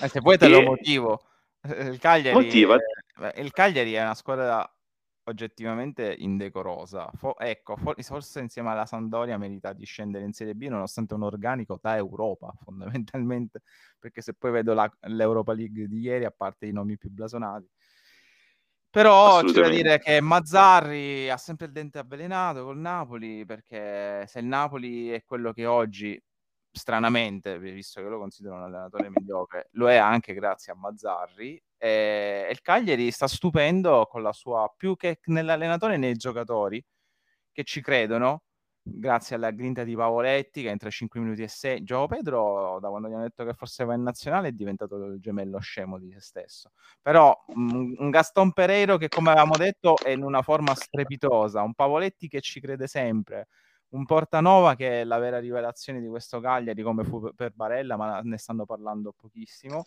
Eh, 0.00 0.08
se 0.08 0.20
vuoi 0.20 0.38
te 0.38 0.48
lo 0.48 0.62
motivo. 0.62 1.22
Eh, 1.62 1.88
il 1.88 1.98
Cagliari, 1.98 2.34
Motiva. 2.34 2.76
È, 2.76 3.40
il 3.40 3.50
Cagliari 3.50 3.92
è 3.92 4.02
una 4.02 4.14
squadra 4.14 4.70
oggettivamente 5.28 6.14
indecorosa. 6.18 7.10
Fo- 7.14 7.38
ecco, 7.38 7.76
for- 7.76 8.02
forse 8.02 8.40
insieme 8.40 8.70
alla 8.70 8.86
Sandoria 8.86 9.38
merita 9.38 9.72
di 9.72 9.84
scendere 9.84 10.24
in 10.24 10.32
Serie 10.32 10.54
B 10.54 10.66
nonostante 10.66 11.14
un 11.14 11.22
organico 11.22 11.78
da 11.80 11.96
Europa, 11.96 12.52
fondamentalmente, 12.64 13.62
perché 13.98 14.22
se 14.22 14.34
poi 14.34 14.50
vedo 14.50 14.74
la- 14.74 14.90
l'Europa 15.02 15.52
League 15.52 15.86
di 15.86 16.00
ieri, 16.00 16.24
a 16.24 16.30
parte 16.30 16.66
i 16.66 16.72
nomi 16.72 16.96
più 16.98 17.10
blasonati, 17.10 17.68
però 18.90 19.42
c'è 19.42 19.60
da 19.60 19.68
dire 19.68 19.98
che 19.98 20.20
Mazzarri 20.20 21.28
ha 21.28 21.36
sempre 21.36 21.66
il 21.66 21.72
dente 21.72 21.98
avvelenato 21.98 22.64
col 22.64 22.78
Napoli, 22.78 23.44
perché 23.44 24.26
se 24.26 24.38
il 24.38 24.46
Napoli 24.46 25.10
è 25.10 25.24
quello 25.24 25.52
che 25.52 25.66
oggi, 25.66 26.20
stranamente, 26.70 27.58
visto 27.58 28.00
che 28.00 28.08
lo 28.08 28.18
considero 28.18 28.54
un 28.54 28.62
allenatore 28.62 29.10
mediocre, 29.10 29.68
lo 29.72 29.90
è 29.90 29.96
anche 29.96 30.32
grazie 30.32 30.72
a 30.72 30.76
Mazzarri, 30.76 31.62
e 31.78 32.48
il 32.50 32.60
Cagliari 32.60 33.10
sta 33.10 33.28
stupendo 33.28 34.06
con 34.06 34.22
la 34.22 34.32
sua, 34.32 34.72
più 34.76 34.96
che 34.96 35.20
nell'allenatore 35.26 35.96
nei 35.96 36.14
giocatori, 36.14 36.84
che 37.52 37.64
ci 37.64 37.80
credono, 37.80 38.42
grazie 38.90 39.36
alla 39.36 39.50
grinta 39.50 39.84
di 39.84 39.94
Pavoletti 39.94 40.62
che 40.62 40.70
entra 40.70 40.90
5 40.90 41.20
minuti 41.20 41.42
e 41.42 41.48
6. 41.48 41.82
Gioco 41.84 42.08
Pedro, 42.08 42.78
da 42.80 42.88
quando 42.88 43.08
gli 43.08 43.12
hanno 43.12 43.22
detto 43.22 43.44
che 43.44 43.52
forse 43.52 43.84
va 43.84 43.94
in 43.94 44.02
nazionale, 44.02 44.48
è 44.48 44.52
diventato 44.52 44.96
il 44.96 45.20
gemello 45.20 45.58
scemo 45.58 45.98
di 45.98 46.10
se 46.12 46.20
stesso. 46.20 46.70
Però 47.02 47.36
un, 47.48 47.94
un 47.98 48.10
Gaston 48.10 48.52
Pereiro 48.52 48.96
che, 48.96 49.08
come 49.08 49.30
avevamo 49.30 49.56
detto, 49.56 49.96
è 49.98 50.10
in 50.10 50.22
una 50.22 50.42
forma 50.42 50.74
strepitosa, 50.74 51.62
un 51.62 51.74
Pavoletti 51.74 52.28
che 52.28 52.40
ci 52.40 52.60
crede 52.60 52.86
sempre, 52.86 53.48
un 53.90 54.04
Portanova 54.04 54.74
che 54.74 55.02
è 55.02 55.04
la 55.04 55.18
vera 55.18 55.38
rivelazione 55.38 56.00
di 56.00 56.08
questo 56.08 56.40
Cagliari, 56.40 56.82
come 56.82 57.04
fu 57.04 57.32
per 57.34 57.52
Barella, 57.54 57.96
ma 57.96 58.20
ne 58.22 58.38
stanno 58.38 58.64
parlando 58.64 59.12
pochissimo. 59.16 59.86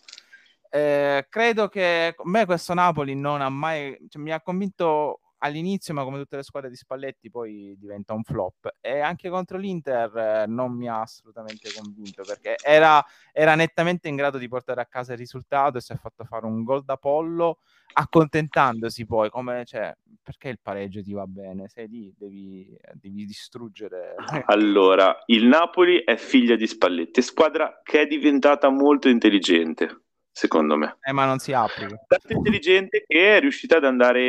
Eh, 0.74 1.26
credo 1.28 1.68
che 1.68 2.14
a 2.16 2.22
me 2.24 2.46
questo 2.46 2.72
Napoli 2.72 3.14
non 3.14 3.42
ha 3.42 3.50
mai, 3.50 3.94
cioè, 4.08 4.22
mi 4.22 4.32
ha 4.32 4.40
convinto 4.40 5.20
all'inizio, 5.42 5.92
ma 5.92 6.02
come 6.02 6.16
tutte 6.16 6.36
le 6.36 6.42
squadre 6.42 6.70
di 6.70 6.76
Spalletti, 6.76 7.30
poi 7.30 7.76
diventa 7.78 8.14
un 8.14 8.22
flop. 8.22 8.76
E 8.80 9.00
anche 9.00 9.28
contro 9.28 9.58
l'Inter 9.58 10.16
eh, 10.16 10.46
non 10.46 10.74
mi 10.74 10.88
ha 10.88 11.02
assolutamente 11.02 11.70
convinto 11.76 12.22
perché 12.26 12.56
era, 12.64 13.04
era, 13.32 13.54
nettamente 13.54 14.08
in 14.08 14.16
grado 14.16 14.38
di 14.38 14.48
portare 14.48 14.80
a 14.80 14.86
casa 14.86 15.12
il 15.12 15.18
risultato 15.18 15.76
e 15.76 15.82
si 15.82 15.92
è 15.92 15.96
fatto 15.96 16.24
fare 16.24 16.46
un 16.46 16.62
gol 16.64 16.84
da 16.84 16.96
pollo, 16.96 17.58
accontentandosi 17.92 19.04
poi 19.04 19.28
come 19.28 19.66
cioè, 19.66 19.94
perché 20.22 20.48
il 20.48 20.58
pareggio 20.62 21.02
ti 21.02 21.12
va 21.12 21.26
bene? 21.26 21.68
Sei 21.68 21.86
lì, 21.86 22.14
devi, 22.16 22.74
devi 22.94 23.26
distruggere. 23.26 24.14
Allora, 24.46 25.18
il 25.26 25.44
Napoli 25.44 26.02
è 26.02 26.16
figlia 26.16 26.56
di 26.56 26.66
Spalletti, 26.66 27.20
squadra 27.20 27.80
che 27.82 28.00
è 28.00 28.06
diventata 28.06 28.70
molto 28.70 29.10
intelligente 29.10 30.00
secondo 30.32 30.76
me. 30.76 30.96
Eh, 31.02 31.12
ma 31.12 31.26
non 31.26 31.38
si 31.38 31.52
applica. 31.52 31.94
Tanto 32.08 32.32
intelligente 32.32 33.04
che 33.06 33.36
è 33.36 33.40
riuscita 33.40 33.76
ad 33.76 33.84
andare 33.84 34.22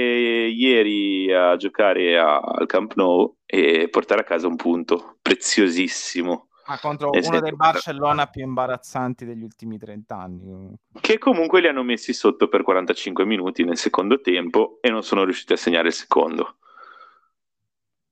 ieri 0.47 1.33
a 1.33 1.55
giocare 1.55 2.19
a, 2.19 2.39
al 2.39 2.67
Camp 2.67 2.93
Nou 2.95 3.37
e 3.45 3.87
portare 3.89 4.21
a 4.21 4.25
casa 4.25 4.47
un 4.47 4.57
punto 4.57 5.17
preziosissimo. 5.21 6.49
Ma 6.65 6.79
contro 6.79 7.09
uno 7.09 7.21
senso, 7.21 7.39
dei 7.41 7.55
Barcellona 7.55 8.27
più 8.27 8.41
imbarazzanti 8.43 9.25
degli 9.25 9.43
ultimi 9.43 9.77
30 9.77 10.15
anni. 10.15 10.73
Che 10.99 11.17
comunque 11.17 11.59
li 11.59 11.67
hanno 11.67 11.83
messi 11.83 12.13
sotto 12.13 12.47
per 12.47 12.63
45 12.63 13.25
minuti 13.25 13.63
nel 13.63 13.77
secondo 13.77 14.21
tempo 14.21 14.77
e 14.81 14.89
non 14.89 15.03
sono 15.03 15.23
riusciti 15.23 15.53
a 15.53 15.57
segnare 15.57 15.87
il 15.87 15.93
secondo. 15.93 16.57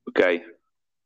Ok? 0.03 0.59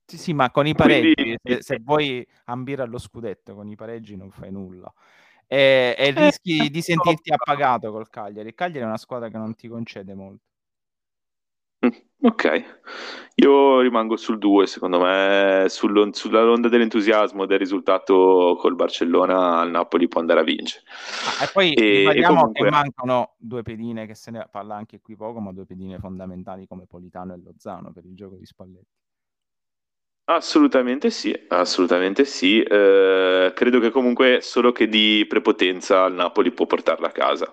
Sì, 0.08 0.17
sì, 0.17 0.34
ma 0.34 0.50
con 0.52 0.65
i 0.65 0.76
pareggi, 0.76 1.13
Quindi... 1.13 1.38
se, 1.43 1.62
se 1.62 1.80
vuoi 1.84 2.28
ambire 2.45 2.82
allo 2.84 3.00
scudetto, 3.00 3.54
con 3.56 3.67
i 3.67 3.76
pareggi 3.76 4.15
non 4.15 4.32
fai 4.32 4.52
nulla 4.52 4.91
e, 5.48 5.96
e 5.98 6.08
eh, 6.08 6.12
rischi 6.12 6.70
di 6.70 6.82
sentirti 6.82 7.32
appagato 7.32 7.92
col 7.92 8.10
Cagliari. 8.10 8.50
Il 8.50 8.56
Cagliari 8.56 8.84
è 8.84 8.88
una 8.88 8.98
squadra 8.98 9.30
che 9.30 9.38
non 9.38 9.56
ti 9.56 9.68
concede 9.68 10.14
molto. 10.14 10.44
Mm, 11.86 11.90
ok, 12.22 12.82
io 13.36 13.82
rimango 13.82 14.16
sul 14.16 14.38
2, 14.40 14.66
secondo 14.66 15.00
me 15.00 15.66
sulla 15.70 16.08
sull'onda 16.12 16.70
dell'entusiasmo 16.70 17.46
del 17.46 17.60
risultato 17.60 18.58
col 18.60 18.76
Barcellona 18.76 19.60
al 19.60 19.70
Napoli 19.70 20.08
può 20.08 20.22
andare 20.22 20.40
a 20.40 20.44
vincere. 20.44 20.84
Ah, 21.40 21.44
e 21.44 21.50
poi 21.52 21.74
e, 21.74 22.04
e 22.06 22.24
comunque... 22.24 22.64
che 22.64 22.72
mancano 22.72 23.36
due 23.38 23.62
pedine, 23.62 24.08
che 24.08 24.16
se 24.16 24.32
ne 24.32 24.48
parla 24.50 24.76
anche 24.76 25.00
qui 25.02 25.16
poco, 25.16 25.40
ma 25.40 25.52
due 25.52 25.66
pedine 25.66 26.00
fondamentali 26.00 26.66
come 26.66 26.86
Politano 26.88 27.34
e 27.34 27.38
Lozano 27.38 27.92
per 27.92 28.06
il 28.06 28.16
gioco 28.16 28.36
di 28.36 28.46
Spalletti. 28.46 29.04
Assolutamente 30.28 31.12
sì, 31.12 31.34
assolutamente 31.50 32.26
sì. 32.26 32.62
Eh, 32.62 33.52
credo 33.54 33.80
che 33.80 33.92
comunque 33.92 34.40
solo 34.42 34.72
che 34.72 34.88
di 34.88 35.24
prepotenza 35.30 36.06
il 36.06 36.16
Napoli 36.16 36.52
può 36.52 36.66
portarla 36.66 37.08
a 37.08 37.12
casa. 37.12 37.52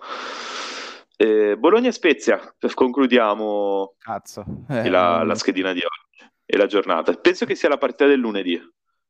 Eh, 1.16 1.56
Bologna-Spezia, 1.58 2.40
concludiamo 2.72 3.94
Cazzo. 3.98 4.44
Eh, 4.70 4.88
la, 4.88 5.22
la, 5.22 5.34
schedina 5.34 5.72
di 5.72 5.80
oggi 5.80 6.32
e 6.46 6.56
la 6.56 6.66
giornata. 6.66 7.12
Penso 7.12 7.44
che 7.44 7.54
sia 7.54 7.68
la 7.68 7.76
partita 7.76 8.06
del 8.06 8.18
lunedì. 8.18 8.58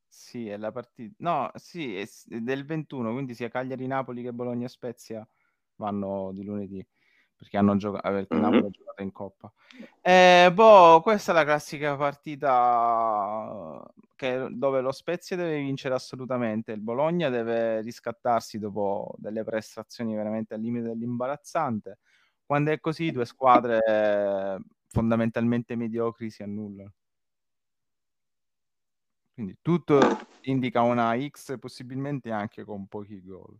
Sì, 0.09 0.49
è 0.49 0.57
la 0.57 0.71
partita... 0.73 1.15
No, 1.19 1.49
sì, 1.55 1.95
è 1.95 2.05
del 2.25 2.65
21, 2.65 3.13
quindi 3.13 3.33
sia 3.33 3.47
Cagliari-Napoli 3.47 4.23
che 4.23 4.33
Bologna-Spezia 4.33 5.25
vanno 5.77 6.31
di 6.33 6.43
lunedì 6.43 6.85
perché 7.43 7.57
hanno 7.57 7.75
giocato 7.75 8.09
perché 8.09 8.33
mm-hmm. 8.33 8.43
Napoli 8.43 8.65
ha 8.65 8.69
giocato 8.69 9.01
in 9.01 9.11
Coppa. 9.11 9.51
Eh, 10.01 10.49
boh, 10.53 11.01
questa 11.01 11.31
è 11.33 11.35
la 11.35 11.43
classica 11.43 11.95
partita 11.97 13.83
che, 14.15 14.47
dove 14.49 14.79
lo 14.79 14.93
Spezia 14.93 15.35
deve 15.35 15.59
vincere 15.59 15.93
assolutamente, 15.93 16.71
il 16.71 16.79
Bologna 16.79 17.29
deve 17.29 17.81
riscattarsi 17.81 18.59
dopo 18.59 19.13
delle 19.17 19.43
prestazioni 19.43 20.15
veramente 20.15 20.53
al 20.53 20.61
limite 20.61 20.87
dell'imbarazzante. 20.87 21.99
Quando 22.45 22.71
è 22.71 22.79
così, 22.79 23.11
due 23.11 23.25
squadre 23.25 24.59
fondamentalmente 24.87 25.75
mediocri 25.75 26.29
si 26.29 26.43
annullano. 26.43 26.93
Quindi 29.33 29.57
tutto 29.61 29.99
indica 30.41 30.81
una 30.81 31.17
X, 31.19 31.57
possibilmente 31.59 32.31
anche 32.31 32.63
con 32.63 32.87
pochi 32.87 33.21
gol. 33.21 33.57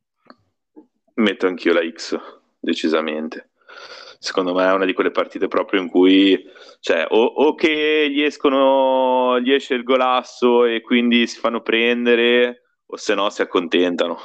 Metto 1.15 1.47
anch'io 1.47 1.73
la 1.73 1.81
X, 1.81 2.17
decisamente. 2.59 3.49
Secondo 4.19 4.53
me 4.53 4.65
è 4.65 4.71
una 4.71 4.85
di 4.85 4.93
quelle 4.93 5.11
partite 5.11 5.47
proprio 5.49 5.81
in 5.81 5.89
cui, 5.89 6.41
cioè, 6.79 7.05
o, 7.09 7.23
o 7.23 7.55
che 7.55 8.07
gli 8.09 8.21
escono, 8.21 9.39
gli 9.41 9.51
esce 9.51 9.73
il 9.73 9.83
golasso 9.83 10.63
e 10.63 10.79
quindi 10.81 11.27
si 11.27 11.39
fanno 11.39 11.61
prendere, 11.61 12.63
o 12.85 12.95
se 12.95 13.15
no 13.15 13.29
si 13.29 13.41
accontentano. 13.41 14.17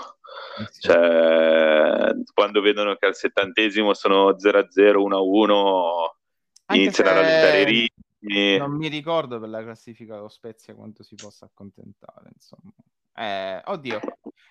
Eh. 0.61 0.67
Cioè, 0.79 2.13
quando 2.33 2.61
vedono 2.61 2.95
che 2.97 3.07
al 3.07 3.15
settantesimo 3.17 3.95
sono 3.95 4.37
0-0, 4.37 4.67
1-1, 4.77 6.75
iniziano 6.75 7.11
a 7.11 7.13
rallentare 7.15 7.61
i 7.63 7.65
ritmi. 7.65 8.57
Non 8.59 8.77
mi 8.77 8.89
ricordo 8.89 9.41
per 9.41 9.49
la 9.49 9.63
classifica 9.63 10.15
dello 10.15 10.29
Spezia 10.29 10.75
quanto 10.75 11.03
si 11.03 11.15
possa 11.17 11.47
accontentare, 11.47 12.31
insomma. 12.33 12.71
Eh, 13.15 13.63
oddio. 13.65 14.01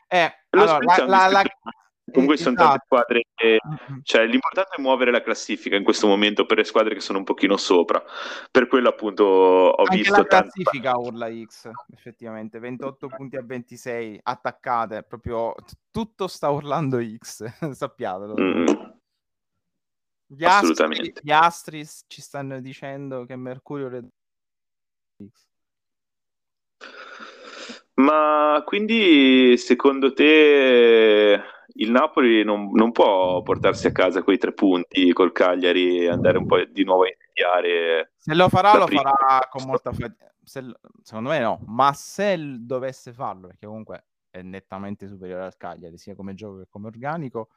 Eh, 0.07 0.45
allora, 0.49 0.77
la, 0.79 1.05
la, 1.05 1.27
la, 1.27 1.43
Comunque 2.09 2.37
sono 2.37 2.55
esatto. 2.55 2.69
tante 2.69 2.85
squadre, 2.85 3.23
che, 3.35 3.59
cioè 4.03 4.25
l'importante 4.25 4.75
è 4.77 4.81
muovere 4.81 5.11
la 5.11 5.21
classifica 5.21 5.75
in 5.75 5.83
questo 5.83 6.07
momento 6.07 6.45
per 6.45 6.57
le 6.57 6.63
squadre 6.63 6.93
che 6.93 7.01
sono 7.01 7.17
un 7.17 7.25
pochino 7.25 7.57
sopra. 7.57 8.01
Per 8.49 8.67
quello 8.67 8.87
appunto 8.87 9.25
ho 9.25 9.83
Anche 9.83 9.97
visto... 9.97 10.15
La 10.15 10.25
classifica 10.25 10.91
tanti... 10.93 11.07
urla 11.07 11.29
X, 11.45 11.69
effettivamente, 11.93 12.59
28 12.59 13.07
punti 13.07 13.35
a 13.35 13.43
26, 13.43 14.21
attaccate, 14.23 15.03
proprio 15.03 15.53
tutto 15.91 16.27
sta 16.27 16.49
urlando 16.49 16.97
X, 17.17 17.43
sappiatelo. 17.75 18.35
Mm. 18.39 18.65
Gli 20.27 20.45
astri, 20.45 21.13
gli 21.21 21.31
astri 21.31 21.85
ci 22.07 22.21
stanno 22.21 22.61
dicendo 22.61 23.25
che 23.25 23.35
Mercurio... 23.35 23.89
X. 25.21 25.45
Ma 27.95 28.61
quindi 28.63 29.57
secondo 29.57 30.13
te 30.13 31.41
il 31.77 31.91
Napoli 31.91 32.43
non, 32.43 32.71
non, 32.71 32.91
può 32.91 33.41
portarsi 33.41 33.87
a 33.87 33.91
casa 33.91 34.23
quei 34.23 34.37
tre 34.37 34.53
punti 34.53 35.13
col 35.13 35.31
Cagliari 35.31 35.99
e 35.99 36.09
andare 36.09 36.37
un 36.37 36.45
po' 36.45 36.63
di 36.63 36.83
nuovo 36.83 37.03
a 37.03 37.07
iniziare? 37.07 38.13
Se 38.15 38.33
lo 38.33 38.49
farà, 38.49 38.77
lo 38.77 38.85
prima. 38.85 39.01
farà 39.03 39.47
con 39.49 39.63
molta 39.65 39.91
fatica. 39.91 40.33
secondo 40.43 41.29
me 41.29 41.39
no, 41.39 41.61
ma 41.65 41.93
se 41.93 42.37
dovesse 42.59 43.13
farlo, 43.13 43.47
perché 43.47 43.65
comunque 43.65 44.05
è 44.29 44.41
nettamente 44.41 45.07
superiore 45.07 45.43
al 45.43 45.57
Cagliari, 45.57 45.97
sia 45.97 46.15
come 46.15 46.33
gioco 46.33 46.59
che 46.59 46.67
come 46.69 46.87
organico, 46.87 47.49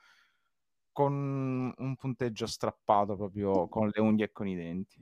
con 0.92 1.72
un 1.76 1.96
punteggio 1.96 2.46
strappato 2.46 3.16
proprio 3.16 3.68
con 3.68 3.90
le 3.92 4.00
unghie 4.00 4.26
e 4.26 4.32
con 4.32 4.46
i 4.48 4.56
denti. 4.56 4.98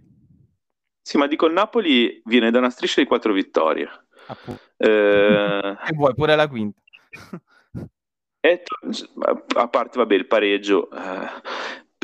Sì, 1.00 1.16
ma 1.16 1.26
dico 1.26 1.46
il 1.46 1.54
Napoli 1.54 2.20
viene 2.26 2.50
da 2.50 2.59
una 2.59 2.70
striscia 2.70 3.00
di 3.00 3.07
quattro 3.07 3.33
vittorie. 3.33 3.88
Eh... 4.76 4.87
e 5.88 5.94
vuoi 5.94 6.14
pure 6.14 6.37
la 6.37 6.46
quinta. 6.46 6.81
To- 8.40 9.44
a 9.57 9.68
parte, 9.68 9.98
vabbè, 9.98 10.14
il 10.14 10.27
pareggio, 10.27 10.90
eh, 10.90 11.29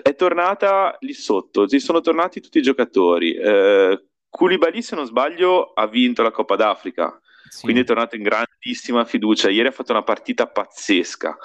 è 0.02 0.14
tornata 0.14 0.96
lì 1.00 1.12
sotto, 1.12 1.66
ci 1.66 1.80
sono 1.80 2.00
tornati 2.00 2.40
tutti 2.40 2.58
i 2.58 2.62
giocatori. 2.62 3.34
Eh, 3.34 4.04
Koulibaly, 4.28 4.82
se 4.82 4.96
non 4.96 5.06
sbaglio, 5.06 5.72
ha 5.74 5.86
vinto 5.86 6.22
la 6.22 6.32
Coppa 6.32 6.56
d'Africa. 6.56 7.18
Sì. 7.48 7.62
Quindi 7.62 7.82
è 7.82 7.84
tornato 7.84 8.16
in 8.16 8.22
grandissima 8.22 9.04
fiducia. 9.04 9.48
Ieri 9.48 9.68
ha 9.68 9.70
fatto 9.70 9.92
una 9.92 10.02
partita 10.02 10.48
pazzesca. 10.48 11.38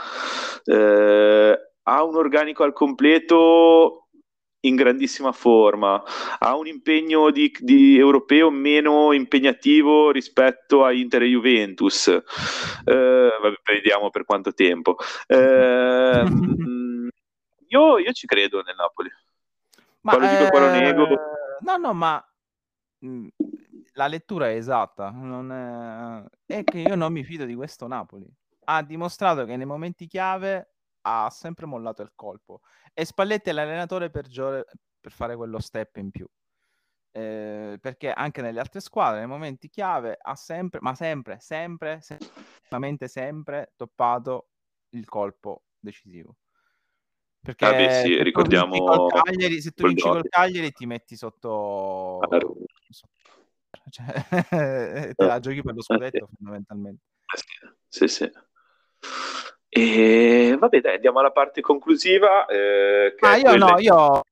Eh, 0.66 1.72
ha 1.84 2.04
un 2.04 2.16
organico 2.16 2.64
al 2.64 2.74
completo 2.74 4.09
in 4.62 4.76
grandissima 4.76 5.32
forma, 5.32 6.02
ha 6.40 6.56
un 6.58 6.68
impegno 6.68 7.32
di, 7.32 7.56
di 7.60 7.98
europeo 7.98 8.50
meno 8.50 9.14
impegnativo 9.14 10.12
rispetto 10.12 10.84
a 10.84 10.92
Inter 10.92 11.24
e 11.24 11.28
Juventus. 11.28 12.08
Eh, 12.08 13.30
vabbè, 13.42 13.56
vediamo 13.66 14.10
per 14.10 14.26
quanto 14.26 14.54
tempo. 14.54 14.98
Eh, 15.28 16.24
io, 17.68 17.98
io, 18.00 18.12
ci 18.12 18.28
credo 18.28 18.62
nel 18.62 18.76
Napoli. 18.76 19.10
Ma, 20.02 20.16
Quando 20.16 20.38
dico 20.38 20.50
quello 20.50 20.74
eh, 20.74 20.80
nego... 20.80 21.08
No, 21.62 21.78
no, 21.78 21.94
ma 21.94 22.26
mm, 23.06 23.28
la 23.94 24.08
lettura 24.08 24.50
è 24.50 24.56
esatta. 24.56 25.14
È... 26.46 26.56
è 26.58 26.64
che 26.64 26.80
io 26.80 26.96
non 26.96 27.14
mi 27.14 27.24
fido 27.24 27.46
di 27.46 27.56
questo 27.56 27.88
Napoli. 27.88 28.28
Ha 28.66 28.84
dimostrato 28.84 29.46
che 29.46 29.56
nei 29.56 29.66
momenti 29.66 30.06
chiave 30.06 30.74
ha 31.02 31.30
sempre 31.30 31.66
mollato 31.66 32.02
il 32.02 32.12
colpo 32.16 32.62
e 32.94 33.06
Spalletti 33.06 33.50
è 33.50 33.54
l'allenatore 33.54 34.10
per, 34.10 34.28
gio- 34.28 34.66
per 35.00 35.12
fare 35.12 35.36
quello 35.36 35.60
step 35.60 35.96
in 35.98 36.12
più. 36.12 36.28
Eh, 37.12 37.78
perché 37.82 38.12
anche 38.12 38.42
nelle 38.42 38.60
altre 38.60 38.80
squadre, 38.82 39.20
nei 39.20 39.28
momenti 39.28 39.70
chiave, 39.70 40.18
ha 40.22 40.36
sempre, 40.36 40.80
ma 40.82 40.94
sempre, 40.94 41.40
sempre, 41.40 42.02
sempre, 42.02 43.08
sempre 43.08 43.74
toppato 43.76 44.50
il 44.90 45.08
colpo 45.08 45.64
decisivo. 45.80 46.38
Perché 47.42 47.66
ah 47.66 47.74
beh, 47.74 47.92
sì, 47.92 48.22
ricordiamo... 48.22 49.08
Cagliari, 49.08 49.62
se 49.62 49.72
tu 49.72 49.88
vinci 49.88 50.04
col 50.04 50.28
Cagliari 50.28 50.72
ti 50.72 50.86
metti 50.86 51.16
sotto... 51.16 52.20
Cioè, 53.90 54.06
te 55.16 55.26
la 55.26 55.40
giochi 55.40 55.62
per 55.62 55.74
lo 55.74 55.82
scudetto 55.82 56.30
fondamentalmente. 56.36 57.04
Sì, 57.88 58.08
sì. 58.08 58.30
E 59.70 60.56
vabbè, 60.60 60.82
dai, 60.82 60.96
andiamo 60.96 61.20
alla 61.20 61.32
parte 61.32 61.62
conclusiva. 61.62 62.46
Eh, 62.48 63.16
ah, 63.20 63.38
io 63.38 63.56
no, 63.56 63.76
io. 63.78 64.24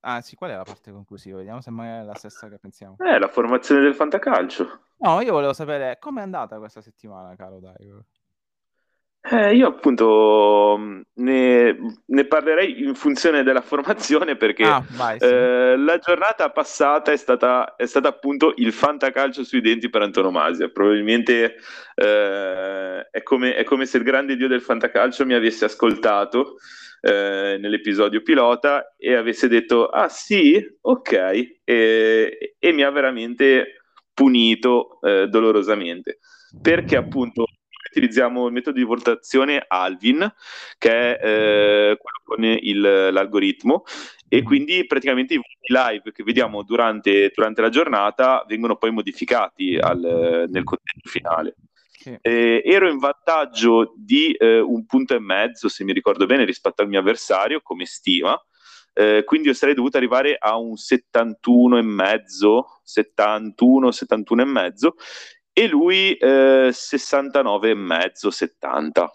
Ah, 0.00 0.20
sì, 0.20 0.34
qual 0.36 0.50
è 0.50 0.56
la 0.56 0.64
parte 0.64 0.90
conclusiva? 0.90 1.38
Vediamo 1.38 1.60
se 1.60 1.70
mai 1.70 2.00
è 2.00 2.04
la 2.04 2.14
stessa 2.14 2.48
che 2.48 2.58
pensiamo. 2.58 2.96
Eh, 2.98 3.18
la 3.18 3.28
formazione 3.28 3.82
del 3.82 3.94
fantacalcio. 3.94 4.80
No, 4.98 5.20
io 5.20 5.32
volevo 5.32 5.52
sapere 5.52 5.98
com'è 5.98 6.22
andata 6.22 6.58
questa 6.58 6.80
settimana, 6.80 7.34
caro 7.36 7.58
Daigo. 7.58 8.04
Eh, 9.26 9.54
io 9.54 9.68
appunto 9.68 10.78
ne, 11.14 11.78
ne, 12.04 12.24
parlerei 12.26 12.82
in 12.82 12.94
funzione 12.94 13.42
della 13.42 13.62
formazione 13.62 14.36
perché 14.36 14.64
ah, 14.64 14.84
vai, 14.90 15.18
sì. 15.18 15.24
eh, 15.24 15.78
la 15.78 15.96
giornata 15.96 16.50
passata 16.50 17.10
è 17.10 17.16
stata, 17.16 17.74
è 17.74 17.86
stata, 17.86 18.08
appunto 18.08 18.52
il 18.56 18.70
fantacalcio 18.70 19.42
sui 19.42 19.62
denti 19.62 19.88
per 19.88 20.02
antonomasia. 20.02 20.68
Probabilmente 20.68 21.56
eh, 21.94 23.08
è, 23.10 23.22
come, 23.22 23.54
è, 23.54 23.64
come, 23.64 23.86
se 23.86 23.96
il 23.96 24.02
grande 24.02 24.36
dio 24.36 24.46
del 24.46 24.60
fantacalcio 24.60 25.24
mi 25.24 25.32
avesse 25.32 25.64
ascoltato 25.64 26.56
eh, 27.00 27.56
nell'episodio 27.58 28.20
pilota 28.20 28.94
e 28.98 29.14
avesse 29.14 29.48
detto 29.48 29.88
ah 29.88 30.10
sì, 30.10 30.62
ok, 30.82 31.12
e, 31.64 32.56
e 32.58 32.72
mi 32.72 32.82
ha 32.82 32.90
veramente 32.90 33.84
punito 34.12 34.98
eh, 35.00 35.28
dolorosamente 35.28 36.18
perché 36.60 36.96
appunto 36.96 37.46
utilizziamo 37.94 38.46
il 38.46 38.52
metodo 38.52 38.76
di 38.76 38.84
votazione 38.84 39.64
Alvin, 39.66 40.32
che 40.78 41.16
è 41.16 41.24
eh, 41.24 41.96
quello 41.96 42.20
con 42.24 42.44
il, 42.44 42.80
l'algoritmo, 42.80 43.84
e 44.28 44.42
mm. 44.42 44.44
quindi 44.44 44.86
praticamente 44.86 45.34
i 45.34 45.40
live 45.66 46.12
che 46.12 46.24
vediamo 46.24 46.62
durante, 46.62 47.30
durante 47.32 47.60
la 47.60 47.68
giornata 47.68 48.44
vengono 48.48 48.76
poi 48.76 48.90
modificati 48.90 49.76
al, 49.76 49.98
nel 49.98 50.64
contenuto 50.64 51.08
finale. 51.08 51.54
Eh, 52.20 52.60
ero 52.64 52.88
in 52.90 52.98
vantaggio 52.98 53.94
di 53.96 54.32
eh, 54.32 54.60
un 54.60 54.84
punto 54.84 55.14
e 55.14 55.20
mezzo, 55.20 55.68
se 55.68 55.84
mi 55.84 55.92
ricordo 55.92 56.26
bene, 56.26 56.44
rispetto 56.44 56.82
al 56.82 56.88
mio 56.88 57.00
avversario 57.00 57.60
come 57.62 57.86
stima. 57.86 58.38
Eh, 58.96 59.24
quindi 59.24 59.48
io 59.48 59.54
sarei 59.54 59.74
dovuto 59.74 59.96
arrivare 59.96 60.36
a 60.38 60.56
un 60.56 60.76
71 60.76 61.78
e 61.78 61.82
mezzo, 61.82 62.80
71, 62.84 63.90
71 63.90 64.42
e 64.42 64.44
mezzo, 64.44 64.94
e 65.54 65.66
lui 65.68 66.14
eh, 66.16 66.70
69,5, 66.70 68.28
70. 68.28 69.10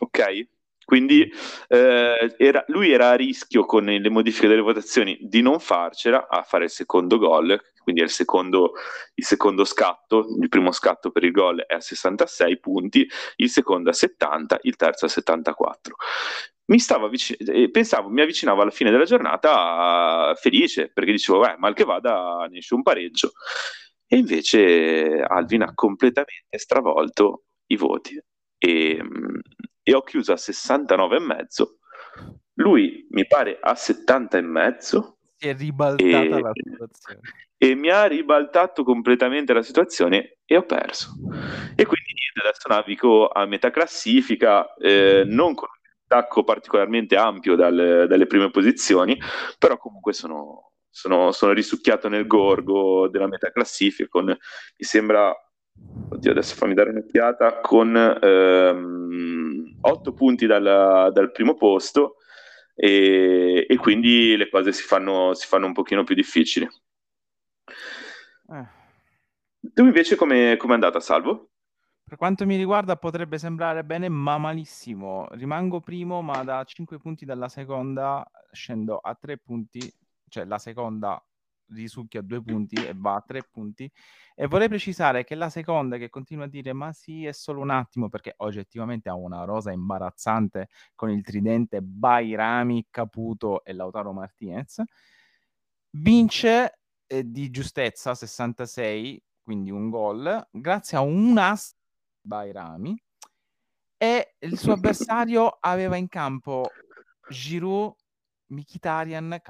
Ok? 0.00 0.46
Quindi 0.84 1.28
eh, 1.68 2.34
era, 2.38 2.64
lui 2.68 2.92
era 2.92 3.10
a 3.10 3.14
rischio 3.14 3.64
con 3.64 3.84
le 3.84 4.08
modifiche 4.08 4.46
delle 4.46 4.60
votazioni 4.60 5.18
di 5.20 5.42
non 5.42 5.58
farcela 5.58 6.28
a 6.28 6.42
fare 6.42 6.64
il 6.64 6.70
secondo 6.70 7.18
gol, 7.18 7.60
quindi 7.82 8.02
è 8.02 8.04
il 8.04 8.10
secondo, 8.10 8.74
il 9.14 9.24
secondo 9.24 9.64
scatto, 9.64 10.26
il 10.40 10.48
primo 10.48 10.70
scatto 10.70 11.10
per 11.10 11.24
il 11.24 11.32
gol 11.32 11.64
è 11.66 11.74
a 11.74 11.80
66 11.80 12.60
punti, 12.60 13.08
il 13.36 13.50
secondo 13.50 13.90
a 13.90 13.92
70, 13.92 14.60
il 14.62 14.76
terzo 14.76 15.06
a 15.06 15.08
74. 15.08 15.96
Mi 16.66 16.78
avvic- 16.88 17.36
eh, 17.48 17.70
pensavo, 17.70 18.08
mi 18.08 18.20
avvicinavo 18.22 18.62
alla 18.62 18.70
fine 18.70 18.90
della 18.92 19.04
giornata 19.04 20.34
felice, 20.36 20.90
perché 20.92 21.12
dicevo, 21.12 21.40
beh, 21.40 21.56
mal 21.58 21.74
che 21.74 21.84
vada, 21.84 22.46
ne 22.50 22.58
esce 22.58 22.74
un 22.74 22.82
pareggio. 22.82 23.32
E 24.08 24.16
invece 24.16 25.20
Alvin 25.22 25.62
ha 25.62 25.74
completamente 25.74 26.58
stravolto 26.58 27.44
i 27.66 27.76
voti 27.76 28.20
e, 28.58 29.02
e 29.82 29.94
ho 29.94 30.02
chiuso 30.02 30.32
a 30.32 30.36
69,5. 30.36 31.64
Lui 32.54 33.06
mi 33.10 33.26
pare 33.26 33.58
a 33.60 33.72
70,5. 33.72 35.14
Si 35.38 35.48
è 35.48 35.54
ribaltata 35.54 36.06
e, 36.06 36.28
la 36.28 36.52
situazione. 36.52 37.20
E 37.58 37.74
mi 37.74 37.90
ha 37.90 38.04
ribaltato 38.04 38.84
completamente 38.84 39.52
la 39.52 39.62
situazione 39.62 40.38
e 40.44 40.56
ho 40.56 40.64
perso. 40.64 41.14
E 41.74 41.84
quindi 41.84 42.12
niente, 42.14 42.40
adesso 42.42 42.68
navigo 42.68 43.28
a 43.28 43.44
metà 43.46 43.70
classifica, 43.70 44.74
eh, 44.76 45.24
non 45.26 45.54
con 45.54 45.68
un 45.70 46.04
attacco 46.04 46.44
particolarmente 46.44 47.16
ampio 47.16 47.54
dal, 47.54 48.06
dalle 48.08 48.26
prime 48.26 48.50
posizioni, 48.50 49.18
però 49.58 49.76
comunque 49.76 50.12
sono, 50.12 50.65
sono, 50.96 51.30
sono 51.30 51.52
risucchiato 51.52 52.08
nel 52.08 52.26
gorgo 52.26 53.06
della 53.08 53.26
metaclassifica 53.26 54.08
con, 54.08 54.24
mi 54.24 54.36
sembra, 54.78 55.30
oddio 56.08 56.30
adesso 56.30 56.54
fammi 56.54 56.72
dare 56.72 56.88
un'occhiata, 56.88 57.60
con 57.60 57.94
ehm, 57.94 59.76
8 59.78 60.12
punti 60.14 60.46
dal, 60.46 61.10
dal 61.12 61.32
primo 61.32 61.54
posto 61.54 62.16
e, 62.74 63.66
e, 63.68 63.76
quindi 63.76 64.38
le 64.38 64.48
cose 64.48 64.72
si 64.72 64.84
fanno, 64.84 65.34
si 65.34 65.46
fanno 65.46 65.66
un 65.66 65.74
pochino 65.74 66.02
più 66.02 66.14
difficili. 66.14 66.66
Eh. 68.52 68.66
Tu 69.74 69.84
invece 69.84 70.16
come 70.16 70.54
è 70.56 70.58
andata, 70.66 70.98
Salvo? 70.98 71.50
Per 72.08 72.16
quanto 72.16 72.46
mi 72.46 72.56
riguarda 72.56 72.96
potrebbe 72.96 73.36
sembrare 73.36 73.84
bene, 73.84 74.08
ma 74.08 74.38
malissimo. 74.38 75.26
Rimango 75.32 75.80
primo, 75.80 76.22
ma 76.22 76.42
da 76.42 76.64
5 76.64 76.98
punti 76.98 77.26
dalla 77.26 77.48
seconda 77.48 78.26
scendo 78.52 78.96
a 78.96 79.14
3 79.14 79.36
punti, 79.38 79.92
cioè 80.28 80.44
la 80.44 80.58
seconda 80.58 81.22
risucchia 81.68 82.22
2 82.22 82.42
punti 82.42 82.76
e 82.76 82.92
va 82.94 83.16
a 83.16 83.24
3 83.26 83.48
punti. 83.50 83.90
E 84.34 84.46
vorrei 84.46 84.68
precisare 84.68 85.24
che 85.24 85.34
la 85.34 85.48
seconda 85.48 85.96
che 85.96 86.10
continua 86.10 86.44
a 86.44 86.48
dire 86.48 86.72
ma 86.72 86.92
sì, 86.92 87.24
è 87.24 87.32
solo 87.32 87.60
un 87.60 87.70
attimo, 87.70 88.08
perché 88.08 88.34
oggettivamente 88.38 89.08
ha 89.08 89.14
una 89.14 89.44
rosa 89.44 89.72
imbarazzante 89.72 90.68
con 90.94 91.10
il 91.10 91.22
tridente 91.22 91.80
Bairami, 91.82 92.86
Caputo 92.90 93.64
e 93.64 93.72
Lautaro 93.72 94.12
Martinez, 94.12 94.82
vince 95.90 96.78
eh, 97.06 97.30
di 97.30 97.50
giustezza 97.50 98.14
66, 98.14 99.22
quindi 99.42 99.70
un 99.70 99.88
gol, 99.90 100.46
grazie 100.50 100.98
a 100.98 101.00
un 101.00 101.38
as 101.38 101.74
Bairami 102.20 103.00
e 103.96 104.34
il 104.40 104.58
suo 104.58 104.72
avversario 104.74 105.56
aveva 105.60 105.96
in 105.96 106.08
campo 106.08 106.70
Giroud, 107.28 107.94
Mkhitaryan, 108.48 109.40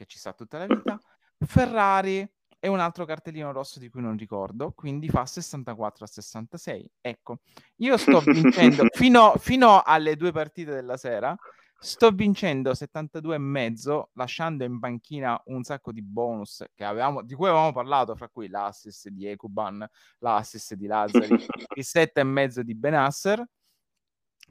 che 0.00 0.06
ci 0.06 0.18
sta 0.18 0.32
tutta 0.32 0.56
la 0.56 0.66
vita, 0.66 0.98
Ferrari 1.44 2.26
e 2.58 2.68
un 2.68 2.80
altro 2.80 3.04
cartellino 3.04 3.52
rosso 3.52 3.78
di 3.78 3.90
cui 3.90 4.00
non 4.00 4.16
ricordo, 4.16 4.72
quindi 4.72 5.10
fa 5.10 5.26
64 5.26 6.04
a 6.04 6.08
66. 6.08 6.90
Ecco, 7.02 7.40
io 7.76 7.98
sto 7.98 8.20
vincendo 8.24 8.86
fino, 8.92 9.34
fino 9.36 9.82
alle 9.82 10.16
due 10.16 10.32
partite 10.32 10.72
della 10.72 10.96
sera, 10.96 11.36
Sto 11.82 12.10
vincendo 12.10 12.74
72 12.74 13.36
e 13.36 13.38
mezzo, 13.38 14.10
lasciando 14.12 14.64
in 14.64 14.78
panchina 14.78 15.40
un 15.46 15.62
sacco 15.62 15.92
di 15.92 16.02
bonus 16.02 16.62
avevamo, 16.76 17.22
di 17.22 17.32
cui 17.32 17.48
avevamo 17.48 17.72
parlato, 17.72 18.14
fra 18.16 18.28
cui 18.28 18.48
l'assist 18.48 19.08
di 19.08 19.26
Ekuban, 19.26 19.88
l'assist 20.18 20.74
di 20.74 20.86
Lazzari, 20.86 21.28
il 21.76 21.84
7 21.84 22.20
e 22.20 22.24
mezzo 22.24 22.62
di 22.62 22.74
Benasser, 22.74 23.42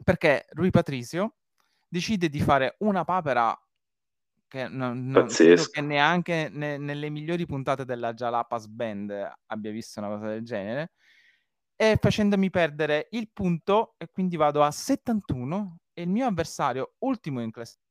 perché 0.04 0.48
Rui 0.54 0.72
Patricio 0.72 1.36
decide 1.88 2.30
di 2.30 2.40
fare 2.40 2.78
una 2.80 3.04
papera 3.04 3.56
che 4.50 4.68
non, 4.68 5.08
non 5.08 5.28
credo 5.28 5.64
che 5.66 5.80
neanche 5.80 6.50
ne, 6.52 6.78
nelle 6.78 7.10
migliori 7.10 7.46
puntate 7.46 7.86
della 7.86 8.14
Jalapas 8.14 8.66
Band 8.68 9.32
abbia 9.46 9.72
visto 9.72 10.00
una 10.02 10.10
cosa 10.10 10.28
del 10.28 10.44
genere, 10.44 10.92
e 11.76 11.98
facendomi 12.02 12.50
perdere 12.50 13.08
il 13.12 13.30
punto 13.32 13.94
e 13.98 14.10
quindi 14.12 14.36
vado 14.36 14.64
a 14.64 14.72
71 14.72 15.78
e 15.94 16.02
il 16.02 16.10
mio 16.10 16.26
avversario 16.26 16.96
ultimo 17.00 17.42
in 17.42 17.52
classifica 17.52 17.88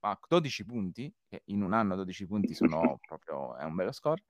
a 0.00 0.18
12 0.28 0.64
punti, 0.64 1.14
che 1.26 1.42
in 1.46 1.62
un 1.62 1.72
anno 1.72 1.94
12 1.94 2.26
punti 2.26 2.54
sono 2.54 2.98
proprio 3.06 3.56
è 3.56 3.64
un 3.64 3.74
bello 3.74 3.92
score, 3.92 4.22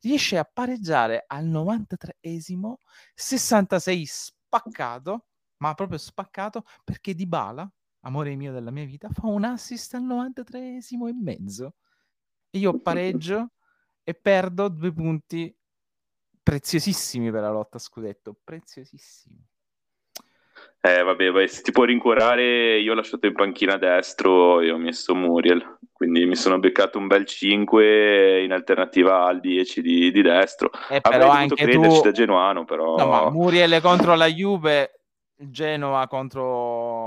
riesce 0.00 0.38
a 0.38 0.44
pareggiare 0.44 1.24
al 1.26 1.46
93esimo, 1.46 2.74
66 3.14 4.06
spaccato, 4.06 5.26
ma 5.58 5.74
proprio 5.74 5.98
spaccato 5.98 6.64
perché 6.84 7.14
Di 7.14 7.26
Bala, 7.26 7.68
amore 8.04 8.34
mio 8.36 8.52
della 8.52 8.70
mia 8.70 8.84
vita, 8.84 9.08
fa 9.08 9.26
un 9.26 9.44
assist 9.44 9.94
al 9.94 10.04
93esimo 10.04 11.08
e 11.08 11.12
mezzo. 11.12 11.74
E 12.50 12.58
io 12.58 12.78
pareggio 12.78 13.50
e 14.04 14.14
perdo 14.14 14.68
due 14.68 14.92
punti 14.92 15.54
preziosissimi 16.42 17.30
per 17.30 17.40
la 17.40 17.50
lotta 17.50 17.78
scudetto, 17.78 18.36
preziosissimi. 18.44 19.52
Eh, 20.80 21.02
vabbè, 21.02 21.30
vai, 21.30 21.48
se 21.48 21.62
ti 21.62 21.72
può 21.72 21.84
rincuorare, 21.84 22.78
io 22.78 22.92
ho 22.92 22.94
lasciato 22.94 23.26
in 23.26 23.32
panchina 23.32 23.78
destro 23.78 24.60
e 24.60 24.70
ho 24.70 24.76
messo 24.76 25.14
Muriel, 25.14 25.78
quindi 25.90 26.26
mi 26.26 26.36
sono 26.36 26.58
beccato 26.58 26.98
un 26.98 27.06
bel 27.06 27.24
5 27.24 28.42
in 28.42 28.52
alternativa 28.52 29.24
al 29.24 29.40
10 29.40 29.80
di, 29.80 30.12
di 30.12 30.20
destro. 30.20 30.70
Eh, 30.90 31.00
però 31.00 31.30
Avrei 31.30 31.42
anche 31.42 31.54
crederci 31.54 31.96
tu... 31.96 32.02
da 32.02 32.12
Genuano, 32.12 32.64
però... 32.66 32.96
No, 32.96 33.06
ma 33.06 33.30
Muriel 33.30 33.80
contro 33.80 34.14
la 34.14 34.26
Juve, 34.26 35.00
Genoa 35.34 36.06
contro 36.06 37.03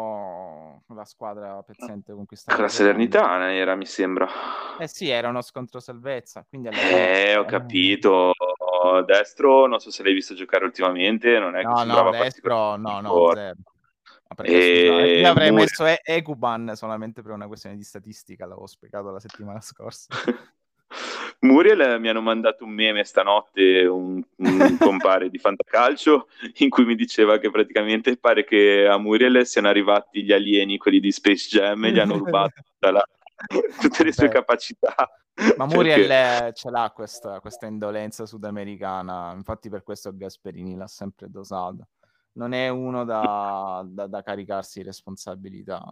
la 0.94 1.06
squadra 1.06 1.62
pezzente 1.64 2.14
con 2.14 2.26
cui 2.26 2.36
stava 2.36 2.62
La 2.62 2.68
Salernitana 2.68 3.54
era, 3.54 3.76
mi 3.76 3.86
sembra. 3.86 4.28
Eh 4.80 4.88
sì, 4.88 5.10
era 5.10 5.30
uno 5.30 5.42
scontro 5.42 5.80
salvezza. 5.80 6.46
Quindi 6.48 6.70
eh, 6.70 7.36
ho 7.38 7.46
capito. 7.46 8.34
Destro, 9.06 9.68
non 9.68 9.80
so 9.80 9.92
se 9.92 10.04
l'hai 10.04 10.14
visto 10.14 10.34
giocare 10.34 10.66
ultimamente, 10.66 11.40
non 11.40 11.56
è 11.56 11.64
no, 11.64 11.74
che 11.74 11.86
no, 11.86 12.12
destro, 12.12 12.76
no, 12.76 13.02
no, 13.02 13.32
zero. 13.34 13.56
E... 14.44 14.88
scusa, 14.88 15.06
io 15.06 15.30
avrei 15.30 15.52
messo 15.52 15.86
e- 15.86 16.02
Eguban 16.04 16.74
solamente 16.76 17.22
per 17.22 17.32
una 17.32 17.48
questione 17.48 17.76
di 17.76 17.84
statistica, 17.84 18.46
l'avevo 18.46 18.68
spiegato 18.68 19.10
la 19.10 19.20
settimana 19.20 19.62
scorsa. 19.62 20.08
Muriel 21.40 22.00
mi 22.00 22.10
hanno 22.10 22.22
mandato 22.22 22.64
un 22.64 22.72
meme 22.72 23.04
stanotte, 23.04 23.86
un, 23.86 24.22
un 24.38 24.78
compare 24.80 25.30
di 25.30 25.38
Fantacalcio, 25.38 26.28
in 26.56 26.70
cui 26.70 26.86
mi 26.86 26.96
diceva 26.96 27.38
che 27.38 27.52
praticamente 27.52 28.18
pare 28.18 28.44
che 28.44 28.88
a 28.88 28.98
Muriel 28.98 29.46
siano 29.46 29.68
arrivati 29.68 30.24
gli 30.24 30.32
alieni, 30.32 30.78
quelli 30.78 31.00
di 31.00 31.12
Space 31.12 31.48
Jam, 31.50 31.86
e 31.86 31.92
gli 31.92 32.00
hanno 32.00 32.18
rubato 32.18 32.62
la, 32.80 33.04
tutte 33.80 34.04
le 34.04 34.12
sue 34.12 34.30
capacità. 34.30 34.96
Ma 35.56 35.66
Muriel 35.66 36.08
perché... 36.08 36.54
ce 36.54 36.72
l'ha 36.72 36.92
questa, 36.94 37.40
questa 37.40 37.68
indolenza 37.68 38.26
sudamericana, 38.26 39.34
infatti 39.34 39.70
per 39.70 39.84
questo 39.84 40.16
Gasperini 40.16 40.76
l'ha 40.76 40.88
sempre 40.88 41.30
dosata. 41.30 41.88
Non 42.34 42.54
è 42.54 42.70
uno 42.70 43.04
da, 43.04 43.84
da, 43.86 44.08
da 44.08 44.24
caricarsi 44.24 44.82
responsabilità, 44.82 45.88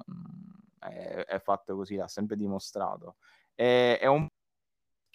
è, 0.80 1.26
è, 1.28 1.40
fatto 1.40 1.76
così, 1.76 1.96
l'ha 1.96 2.08
sempre 2.08 2.36
dimostrato. 2.36 3.18
È, 3.54 4.00
è 4.00 4.06
un 4.08 4.28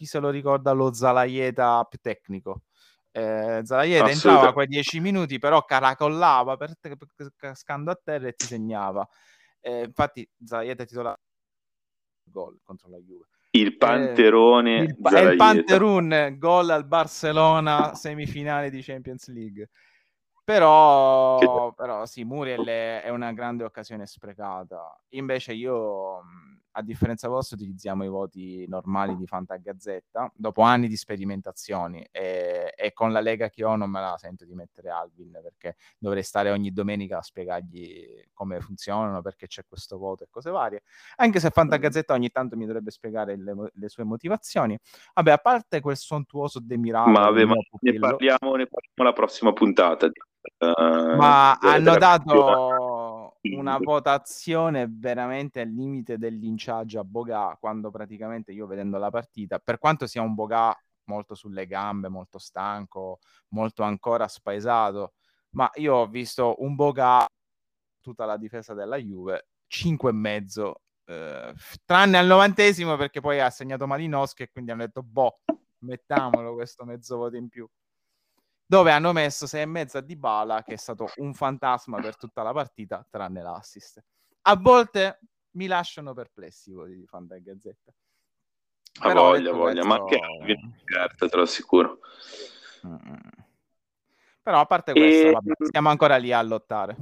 chi 0.01 0.07
se 0.07 0.19
lo 0.19 0.31
ricorda 0.31 0.73
lo 0.73 0.95
Zalaieta 0.95 1.85
più 1.85 1.99
tecnico. 2.01 2.63
Eh, 3.11 3.61
Zalaieta 3.63 4.09
entrava 4.09 4.55
quei 4.55 4.67
dieci 4.67 4.99
minuti, 4.99 5.39
però 5.39 5.63
caracollava 5.63 6.57
per 6.57 6.79
te, 6.79 6.97
cascando 7.37 7.91
a 7.91 8.01
terra 8.03 8.29
e 8.29 8.33
ti 8.33 8.47
segnava. 8.47 9.07
Eh, 9.61 9.83
infatti, 9.83 10.27
Zalaieta 10.43 10.87
titolava 10.87 11.19
gol 12.23 12.59
contro 12.63 12.89
la 12.89 12.97
Juve. 12.97 13.27
Il 13.51 13.77
Panterone, 13.77 14.79
eh, 14.79 14.83
il, 14.85 14.97
il 14.97 15.37
Panterun, 15.37 16.37
gol 16.39 16.71
al 16.71 16.87
Barcellona, 16.87 17.95
semifinale 17.95 18.71
di 18.71 18.81
Champions 18.81 19.29
League. 19.29 19.69
Però, 20.43 21.73
però 21.75 22.07
sì, 22.07 22.25
Muriel 22.25 22.65
è 22.65 23.09
una 23.11 23.33
grande 23.33 23.65
occasione 23.65 24.07
sprecata. 24.07 24.99
Invece 25.11 25.53
io 25.53 26.23
a 26.73 26.83
differenza 26.83 27.29
vostra 27.29 27.57
utilizziamo 27.57 28.05
i 28.05 28.09
voti 28.09 28.67
normali 28.69 29.17
di 29.17 29.27
Fantagazzetta 29.27 30.33
dopo 30.35 30.63
anni 30.63 30.89
di 30.89 30.97
sperimentazioni 30.97 32.07
e, 32.11 32.73
e, 32.77 32.93
con 32.93 33.13
la 33.13 33.21
lega 33.21 33.49
che 33.49 33.65
ho 33.65 33.77
non 33.77 33.91
me 33.91 34.01
la 34.01 34.17
sento 34.19 34.45
di 34.45 34.55
mettere 34.55 34.91
Alvin 34.91 35.39
perché 35.43 35.77
dovrei 35.99 36.23
stare 36.23 36.51
ogni 36.51 36.73
domenica 36.73 37.19
a 37.19 37.23
spiegargli 37.23 38.29
come 38.33 38.61
funzionano, 38.61 39.23
perché 39.23 39.47
c'è 39.47 39.65
questo 39.67 39.99
voto 39.99 40.25
e 40.25 40.29
cose 40.31 40.51
varie, 40.51 40.83
anche 41.17 41.41
se 41.41 41.51
Fantagazzetta 41.51 42.15
ogni 42.15 42.31
tanto 42.31 42.57
mi 42.57 42.67
dovrebbe 42.67 42.91
spiegare 42.91 43.37
le, 43.37 43.55
le 43.73 43.89
sue 43.89 44.05
motivazioni. 44.05 44.79
Vabbè, 45.15 45.31
a 45.31 45.39
parte 45.39 45.81
quel 45.81 45.97
sontuoso 45.97 46.61
demirato... 46.61 47.11
Ma, 47.11 47.31
vabbè, 47.31 47.45
ma 47.45 47.55
ne, 47.81 47.99
parliamo, 47.99 48.55
ne 48.57 48.67
parliamo 48.67 49.03
la 49.03 49.13
prossima 49.13 49.53
puntata. 49.53 50.07
Uh, 50.07 51.17
ma 51.17 51.59
hanno 51.59 51.97
dato 51.99 52.90
una 53.43 53.79
votazione 53.79 54.87
veramente 54.89 55.61
al 55.61 55.69
limite 55.69 56.19
del 56.19 56.37
linciaggio 56.37 57.01
a 57.01 57.05
Boga 57.05 57.57
quando 57.59 57.91
praticamente 57.91 58.53
io 58.53 58.67
vedendo 58.67 58.99
la 58.99 59.11
partita, 59.11 59.59
per 59.59 59.79
quanto 59.79 60.07
sia 60.07 60.23
un 60.23 60.35
Boga 60.35 60.77
molto 61.05 61.35
sulle 61.35 61.67
gambe, 61.67 62.09
molto 62.09 62.39
stanco, 62.39 63.19
molto 63.49 63.83
ancora 63.83 64.29
spaesato, 64.29 65.15
ma 65.51 65.71
io 65.75 65.95
ho 65.95 66.07
visto 66.07 66.57
un 66.59 66.75
Boga 66.75 67.27
tutta 68.01 68.25
la 68.27 68.37
difesa 68.37 68.75
della 68.75 68.97
Juve, 68.97 69.49
5 69.67 70.11
e 70.11 70.13
mezzo, 70.13 70.83
eh, 71.07 71.55
tranne 71.85 72.19
al 72.19 72.27
novantesimo 72.27 72.97
perché 72.97 73.21
poi 73.21 73.41
ha 73.41 73.51
segnato 73.51 73.87
Malinowski 73.87 74.45
e 74.45 74.51
quindi 74.51 74.71
hanno 74.71 74.85
detto 74.85 75.03
boh, 75.03 75.41
mettiamolo 75.79 76.55
questo 76.55 76.85
mezzo 76.85 77.17
voto 77.17 77.37
in 77.37 77.49
più 77.49 77.69
dove 78.71 78.93
hanno 78.93 79.13
messo 79.13 79.49
6 79.49 79.63
e 79.63 79.67
mezzo 79.67 79.99
a 79.99 80.01
Dybala 80.01 80.63
che 80.63 80.75
è 80.75 80.77
stato 80.77 81.11
un 81.17 81.35
fantasma 81.35 82.01
per 82.01 82.17
tutta 82.17 82.45
la 82.45 82.53
partita 82.53 83.05
tranne 83.11 83.43
l'assist. 83.43 84.01
A 84.43 84.55
volte 84.55 85.19
mi 85.55 85.67
lasciano 85.67 86.15
perplessi 86.15 86.71
i 86.71 86.75
voti 86.75 86.95
di 86.95 87.05
Fanta 87.05 87.37
Gazzetta 87.39 87.93
a 89.01 89.13
voglia, 89.13 89.51
voglia, 89.51 89.85
ma 89.85 90.05
che 90.05 90.21
certo, 90.85 91.29
te 91.29 91.37
lo 91.37 91.43
assicuro. 91.43 91.99
Mm. 92.87 92.97
però 94.41 94.61
a 94.61 94.67
parte 94.67 94.93
questo 94.93 95.27
e... 95.27 95.31
vabbè, 95.33 95.53
siamo 95.69 95.89
ancora 95.89 96.17
lì 96.17 96.33
a 96.33 96.41
lottare 96.41 96.97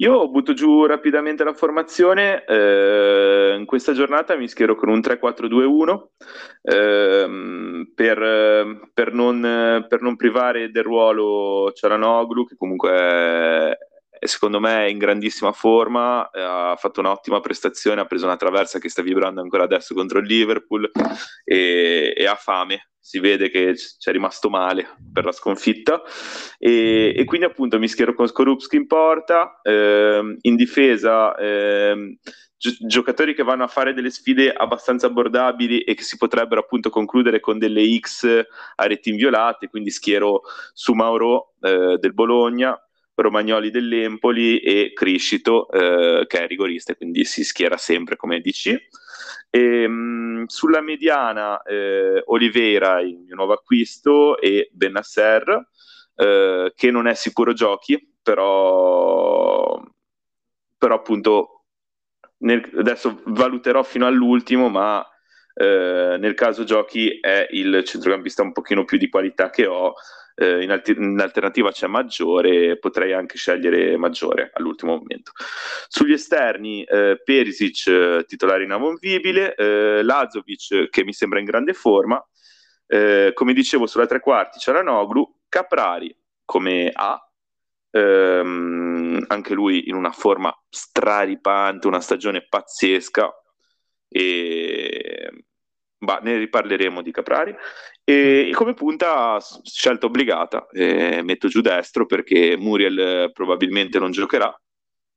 Io 0.00 0.30
butto 0.30 0.54
giù 0.54 0.86
rapidamente 0.86 1.44
la 1.44 1.52
formazione, 1.52 2.42
eh, 2.46 3.54
in 3.58 3.66
questa 3.66 3.92
giornata 3.92 4.34
mi 4.34 4.48
schiero 4.48 4.74
con 4.74 4.88
un 4.88 5.00
3-4-2-1 5.00 6.06
eh, 6.62 7.86
per, 7.94 8.90
per, 8.94 9.12
non, 9.12 9.84
per, 9.86 10.00
non, 10.00 10.16
privare 10.16 10.70
del 10.70 10.84
ruolo 10.84 11.70
Cialanoglu 11.72 12.46
che 12.46 12.56
comunque 12.56 12.90
è, 12.90 13.78
è, 14.08 14.26
secondo 14.26 14.58
me 14.58 14.86
è 14.86 14.88
in 14.88 14.96
grandissima 14.96 15.52
forma, 15.52 16.30
eh, 16.30 16.40
ha 16.40 16.76
fatto 16.76 17.00
un'ottima 17.00 17.40
prestazione, 17.40 18.00
ha 18.00 18.06
preso 18.06 18.24
una 18.24 18.36
traversa 18.36 18.78
che 18.78 18.88
sta 18.88 19.02
vibrando 19.02 19.42
ancora 19.42 19.64
adesso 19.64 19.92
contro 19.92 20.20
il 20.20 20.26
Liverpool 20.26 20.90
e, 21.44 22.14
e 22.16 22.26
ha 22.26 22.36
fame, 22.36 22.89
si 23.00 23.18
vede 23.18 23.50
che 23.50 23.76
ci 23.76 24.08
è 24.08 24.12
rimasto 24.12 24.50
male 24.50 24.96
per 25.12 25.24
la 25.24 25.32
sconfitta 25.32 26.02
e, 26.58 27.14
e 27.16 27.24
quindi 27.24 27.46
appunto 27.46 27.78
mi 27.78 27.88
schiero 27.88 28.14
con 28.14 28.28
Skorupski 28.28 28.76
in 28.76 28.86
porta, 28.86 29.60
ehm, 29.62 30.36
in 30.42 30.54
difesa 30.54 31.34
ehm, 31.36 32.16
gi- 32.56 32.76
giocatori 32.86 33.34
che 33.34 33.42
vanno 33.42 33.64
a 33.64 33.68
fare 33.68 33.94
delle 33.94 34.10
sfide 34.10 34.52
abbastanza 34.52 35.06
abbordabili 35.06 35.80
e 35.80 35.94
che 35.94 36.02
si 36.02 36.18
potrebbero 36.18 36.60
appunto 36.60 36.90
concludere 36.90 37.40
con 37.40 37.58
delle 37.58 37.82
X 37.98 38.44
a 38.76 38.86
reti 38.86 39.08
inviolate, 39.08 39.68
quindi 39.68 39.90
schiero 39.90 40.42
su 40.74 40.92
Mauro 40.92 41.54
eh, 41.62 41.96
del 41.98 42.12
Bologna, 42.12 42.78
Romagnoli 43.14 43.70
dell'Empoli 43.70 44.60
e 44.60 44.92
Criscito 44.94 45.70
eh, 45.70 46.26
che 46.26 46.44
è 46.44 46.46
rigorista, 46.46 46.94
quindi 46.94 47.24
si 47.24 47.44
schiera 47.44 47.76
sempre 47.76 48.16
come 48.16 48.40
DC. 48.40 48.76
E, 49.50 49.88
mh, 49.88 49.92
mm, 49.92 50.44
sulla 50.46 50.80
mediana 50.80 51.62
eh, 51.62 52.22
Oliveira, 52.26 53.00
il 53.00 53.18
mio 53.18 53.34
nuovo 53.34 53.52
acquisto, 53.52 54.38
e 54.40 54.70
Benasser, 54.72 55.68
eh, 56.14 56.72
che 56.74 56.90
non 56.90 57.06
è 57.06 57.14
sicuro 57.14 57.52
giochi, 57.52 58.14
però, 58.22 59.82
però 60.78 60.94
appunto 60.94 61.64
nel, 62.38 62.70
adesso 62.76 63.20
valuterò 63.26 63.82
fino 63.82 64.06
all'ultimo, 64.06 64.68
ma 64.68 65.04
eh, 65.54 66.16
nel 66.18 66.34
caso 66.34 66.64
giochi 66.64 67.18
è 67.20 67.46
il 67.50 67.82
centrocampista 67.84 68.42
un 68.42 68.52
pochino 68.52 68.84
più 68.84 68.98
di 68.98 69.08
qualità 69.08 69.50
che 69.50 69.66
ho 69.66 69.94
eh, 70.40 70.62
in, 70.62 70.70
alter- 70.70 70.96
in, 70.96 71.20
alternativa 71.20 71.70
c'è 71.70 71.86
Maggiore, 71.86 72.78
potrei 72.78 73.12
anche 73.12 73.36
scegliere 73.36 73.98
Maggiore 73.98 74.50
all'ultimo 74.54 74.96
momento. 74.96 75.32
Sugli 75.86 76.14
esterni, 76.14 76.82
eh, 76.84 77.20
Perisic 77.22 77.86
eh, 77.88 78.24
titolare 78.26 78.64
inamovibile, 78.64 79.54
eh, 79.54 80.02
Lazovic 80.02 80.88
che 80.88 81.04
mi 81.04 81.12
sembra 81.12 81.40
in 81.40 81.44
grande 81.44 81.74
forma, 81.74 82.24
eh, 82.86 83.32
come 83.34 83.52
dicevo 83.52 83.86
sulla 83.86 84.06
tre 84.06 84.20
quarti 84.20 84.58
c'era 84.58 84.82
Noglu, 84.82 85.40
Caprari 85.46 86.16
come 86.46 86.90
A, 86.92 87.20
ehm, 87.90 89.24
anche 89.28 89.52
lui 89.52 89.88
in 89.88 89.94
una 89.94 90.10
forma 90.10 90.50
straripante, 90.70 91.86
una 91.86 92.00
stagione 92.00 92.46
pazzesca 92.48 93.30
e 94.08 94.79
bah, 96.00 96.20
ne 96.22 96.36
riparleremo 96.36 97.02
di 97.02 97.12
Caprari. 97.12 97.54
E 98.02 98.50
come 98.54 98.74
punta, 98.74 99.38
scelta 99.62 100.06
obbligata, 100.06 100.66
eh, 100.72 101.22
metto 101.22 101.48
giù 101.48 101.60
destro 101.60 102.06
perché 102.06 102.56
Muriel 102.56 103.30
probabilmente 103.32 103.98
non 103.98 104.10
giocherà 104.10 104.52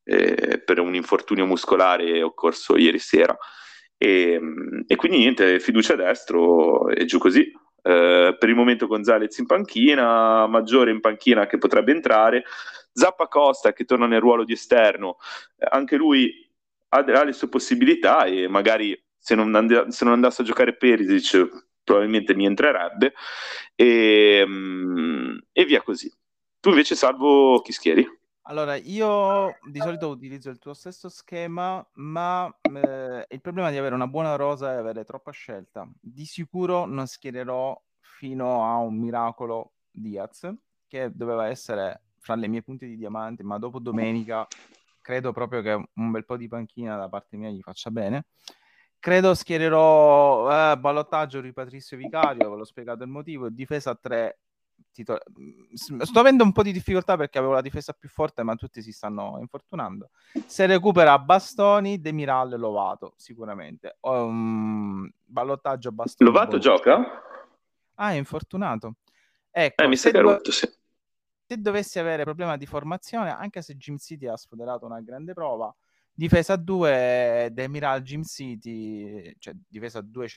eh, 0.03 0.61
per 0.63 0.79
un 0.79 0.93
infortunio 0.93 1.45
muscolare 1.45 2.21
occorso 2.21 2.77
ieri 2.77 2.99
sera. 2.99 3.35
E, 3.97 4.39
e 4.85 4.95
quindi 4.95 5.17
niente, 5.17 5.59
fiducia 5.59 5.93
a 5.93 5.97
destro 5.97 6.89
e 6.89 7.05
giù 7.05 7.17
così. 7.17 7.51
Eh, 7.85 8.35
per 8.37 8.49
il 8.49 8.55
momento 8.55 8.87
Gonzalez 8.87 9.37
in 9.37 9.45
panchina, 9.45 10.45
Maggiore 10.47 10.91
in 10.91 10.99
panchina 10.99 11.47
che 11.47 11.57
potrebbe 11.57 11.91
entrare, 11.91 12.43
Zappa 12.91 13.27
Costa 13.27 13.73
che 13.73 13.85
torna 13.85 14.05
nel 14.05 14.21
ruolo 14.21 14.43
di 14.43 14.53
esterno, 14.53 15.17
anche 15.57 15.95
lui 15.95 16.47
ha, 16.89 16.99
ha 16.99 17.23
le 17.23 17.33
sue 17.33 17.49
possibilità 17.49 18.25
e 18.25 18.47
magari 18.47 18.97
se 19.23 19.35
non, 19.35 19.55
and- 19.55 19.87
se 19.87 20.03
non 20.03 20.15
andasse 20.15 20.41
a 20.41 20.45
giocare 20.45 20.75
Perisic 20.75 21.71
probabilmente 21.81 22.35
mi 22.35 22.45
entrerebbe 22.45 23.13
e, 23.73 24.43
um, 24.45 25.41
e, 25.51 25.65
via 25.65 25.81
così. 25.81 26.13
Tu 26.59 26.69
invece 26.69 26.95
salvo 26.95 27.61
chi 27.61 27.71
schieri? 27.71 28.05
Allora, 28.43 28.75
io 28.75 29.55
di 29.63 29.79
solito 29.79 30.09
utilizzo 30.09 30.49
il 30.49 30.59
tuo 30.59 30.73
stesso 30.73 31.07
schema, 31.07 31.85
ma 31.93 32.53
eh, 32.63 33.25
il 33.29 33.41
problema 33.41 33.71
di 33.71 33.77
avere 33.77 33.95
una 33.95 34.07
buona 34.07 34.35
rosa 34.35 34.73
è 34.73 34.75
avere 34.75 35.05
troppa 35.05 35.31
scelta. 35.31 35.89
Di 36.01 36.25
sicuro 36.25 36.85
non 36.85 37.07
schiererò 37.07 37.81
fino 38.01 38.65
a 38.65 38.75
un 38.75 38.97
miracolo 38.97 39.75
Diaz, 39.89 40.53
che 40.85 41.11
doveva 41.13 41.47
essere 41.47 42.01
fra 42.19 42.35
le 42.35 42.49
mie 42.49 42.61
punte 42.61 42.87
di 42.87 42.97
diamante, 42.97 43.43
ma 43.43 43.57
dopo 43.57 43.79
domenica 43.79 44.45
credo 45.01 45.31
proprio 45.31 45.61
che 45.61 45.71
un 45.93 46.11
bel 46.11 46.25
po' 46.25 46.35
di 46.35 46.49
panchina 46.49 46.97
da 46.97 47.07
parte 47.07 47.37
mia 47.37 47.49
gli 47.49 47.61
faccia 47.61 47.89
bene. 47.89 48.25
Credo 49.03 49.33
schiererò 49.33 50.71
eh, 50.71 50.77
ballottaggio 50.77 51.41
di 51.41 51.51
Patrizio 51.51 51.97
Vicario, 51.97 52.49
ve 52.49 52.55
l'ho 52.55 52.63
spiegato 52.63 53.03
il 53.03 53.09
motivo, 53.09 53.49
difesa 53.49 53.89
a 53.89 53.97
3. 53.99 54.39
Tito... 54.93 55.19
Mm, 55.37 55.99
sto 55.99 56.19
avendo 56.21 56.45
un 56.45 56.53
po' 56.53 56.63
di 56.63 56.71
difficoltà 56.71 57.17
perché 57.17 57.37
avevo 57.37 57.51
la 57.51 57.59
difesa 57.59 57.91
più 57.91 58.07
forte, 58.07 58.43
ma 58.43 58.55
tutti 58.55 58.81
si 58.81 58.93
stanno 58.93 59.39
infortunando. 59.41 60.11
Se 60.45 60.65
recupera 60.67 61.19
Bastoni, 61.19 61.99
Demiral, 61.99 62.57
Lovato, 62.57 63.13
sicuramente. 63.17 63.97
Um, 63.99 65.11
ballottaggio 65.25 65.91
Bastoni. 65.91 66.29
Lovato 66.29 66.57
Bonucci. 66.57 66.69
gioca? 66.69 67.23
Ah, 67.95 68.11
è 68.11 68.15
infortunato. 68.15 68.93
Ecco, 69.51 69.83
eh, 69.83 69.87
mi 69.89 69.97
sa 69.97 70.11
che 70.11 70.19
rotto, 70.21 70.49
sì. 70.49 70.65
Se 71.45 71.57
dovessi 71.57 71.99
avere 71.99 72.23
problema 72.23 72.55
di 72.55 72.65
formazione, 72.65 73.35
anche 73.35 73.61
se 73.61 73.75
Jim 73.75 73.97
City 73.97 74.27
ha 74.27 74.37
sfoderato 74.37 74.85
una 74.85 75.01
grande 75.01 75.33
prova, 75.33 75.75
Difesa 76.13 76.53
a 76.53 76.57
2 76.57 77.49
Demiral 77.51 78.01
Gym 78.01 78.23
City, 78.23 79.35
cioè 79.39 79.53
difesa 79.67 79.99
a 79.99 80.01
2 80.03 80.27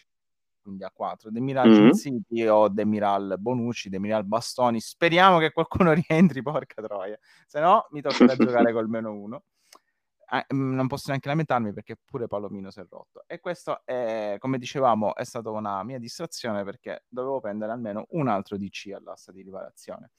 quindi 0.66 0.82
a 0.82 0.90
4. 0.90 1.30
Demiral 1.30 1.68
mm-hmm. 1.68 1.78
Gym 1.78 1.92
City 1.92 2.46
o 2.46 2.68
Demiral 2.68 3.36
Bonucci, 3.38 3.88
Demiral 3.88 4.24
Bastoni. 4.24 4.80
Speriamo 4.80 5.38
che 5.38 5.52
qualcuno 5.52 5.92
rientri, 6.08 6.42
porca 6.42 6.82
troia. 6.82 7.16
Se 7.46 7.60
no 7.60 7.86
mi 7.90 8.00
toccherà 8.00 8.34
giocare 8.34 8.72
col 8.72 8.88
meno 8.88 9.12
1. 9.12 9.42
Eh, 10.28 10.54
mm, 10.54 10.74
non 10.74 10.88
posso 10.88 11.04
neanche 11.06 11.28
lamentarmi 11.28 11.72
perché 11.72 11.96
pure 12.04 12.26
Palomino 12.26 12.70
si 12.70 12.80
è 12.80 12.86
rotto. 12.88 13.22
E 13.28 13.38
questo, 13.38 13.82
è, 13.84 14.36
come 14.40 14.58
dicevamo, 14.58 15.14
è 15.14 15.24
stata 15.24 15.50
una 15.50 15.84
mia 15.84 16.00
distrazione 16.00 16.64
perché 16.64 17.04
dovevo 17.08 17.40
prendere 17.40 17.70
almeno 17.70 18.06
un 18.10 18.26
altro 18.26 18.56
DC 18.56 18.92
all'asta 18.92 19.30
di 19.30 19.42
riparazione. 19.42 20.10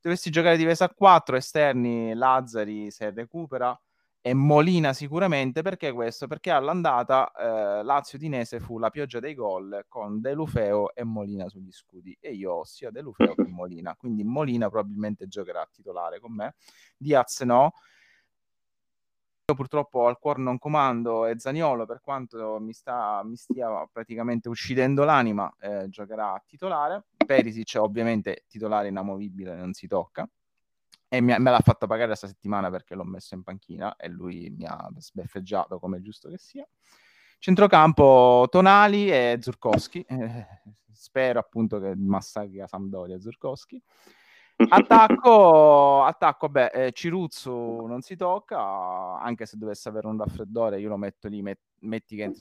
Dovessi 0.00 0.28
giocare 0.30 0.56
difesa 0.56 0.86
a 0.86 0.92
4, 0.92 1.36
esterni 1.36 2.14
Lazzari 2.14 2.90
se 2.90 3.10
recupera, 3.10 3.78
e 4.26 4.32
Molina 4.32 4.94
sicuramente, 4.94 5.60
perché 5.60 5.92
questo? 5.92 6.26
Perché 6.26 6.50
all'andata 6.50 7.30
eh, 7.32 7.82
Lazio-Dinese 7.82 8.58
fu 8.58 8.78
la 8.78 8.88
pioggia 8.88 9.20
dei 9.20 9.34
gol 9.34 9.84
con 9.86 10.22
De 10.22 10.32
Lufeo 10.32 10.94
e 10.94 11.04
Molina 11.04 11.46
sugli 11.50 11.70
scudi. 11.70 12.16
E 12.18 12.32
io 12.32 12.52
ho 12.52 12.64
sia 12.64 12.90
De 12.90 13.02
Lufeo 13.02 13.34
che 13.34 13.44
Molina, 13.52 13.94
quindi 13.94 14.24
Molina 14.24 14.70
probabilmente 14.70 15.28
giocherà 15.28 15.60
a 15.60 15.68
titolare 15.70 16.20
con 16.20 16.32
me, 16.32 16.54
Diaz 16.96 17.42
no, 17.42 17.74
io 19.46 19.54
purtroppo 19.54 20.06
al 20.06 20.18
cuore 20.18 20.40
non 20.40 20.56
comando 20.56 21.26
e 21.26 21.38
Zaniolo 21.38 21.84
per 21.84 22.00
quanto 22.00 22.58
mi, 22.60 22.72
sta, 22.72 23.20
mi 23.24 23.36
stia 23.36 23.86
praticamente 23.92 24.48
uccidendo 24.48 25.04
l'anima 25.04 25.54
eh, 25.60 25.86
giocherà 25.90 26.32
a 26.32 26.42
titolare, 26.46 27.04
Perisic 27.26 27.74
ovviamente 27.78 28.44
titolare 28.48 28.88
inamovibile 28.88 29.54
non 29.54 29.74
si 29.74 29.86
tocca, 29.86 30.26
e 31.16 31.20
mi, 31.20 31.34
me 31.38 31.50
l'ha 31.50 31.60
fatta 31.60 31.86
pagare 31.86 32.08
questa 32.08 32.26
settimana 32.26 32.70
perché 32.70 32.94
l'ho 32.94 33.04
messo 33.04 33.34
in 33.34 33.42
panchina 33.42 33.96
e 33.96 34.08
lui 34.08 34.50
mi 34.50 34.66
ha 34.66 34.88
sbeffeggiato 34.96 35.78
come 35.78 35.98
è 35.98 36.00
giusto 36.00 36.28
che 36.28 36.38
sia. 36.38 36.66
Centrocampo 37.38 38.46
Tonali 38.50 39.10
e 39.10 39.38
Zurkowski. 39.40 40.04
Eh, 40.08 40.46
spero 40.92 41.38
appunto 41.38 41.78
che 41.78 41.94
massacri 41.96 42.60
a 42.60 42.66
Sampdoria 42.66 43.20
Zurkowski. 43.20 43.80
Attacco, 44.56 46.02
attacco 46.04 46.48
beh, 46.48 46.66
eh, 46.66 46.92
Ciruzzo 46.92 47.86
non 47.86 48.00
si 48.00 48.16
tocca, 48.16 49.18
anche 49.20 49.46
se 49.46 49.56
dovesse 49.56 49.88
avere 49.88 50.06
un 50.06 50.18
raffreddore 50.18 50.80
io 50.80 50.88
lo 50.88 50.96
metto 50.96 51.28
lì, 51.28 51.42
met- 51.42 51.60
metti 51.80 52.16
che 52.16 52.32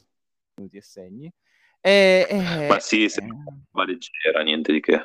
minuti 0.55 0.77
e 0.77 0.81
segni. 0.81 1.33
E, 1.81 2.27
e, 2.29 2.67
Ma 2.67 2.79
sì, 2.79 3.09
se 3.09 3.21
eh, 3.21 3.27
va 3.71 3.83
leggera, 3.83 4.41
niente 4.41 4.71
di 4.71 4.79
che. 4.79 5.01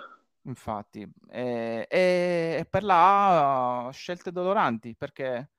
Infatti, 0.49 1.07
e, 1.29 1.87
e 1.91 2.67
per 2.69 2.83
la 2.83 3.91
scelte 3.93 4.33
doloranti, 4.33 4.95
perché 4.97 5.51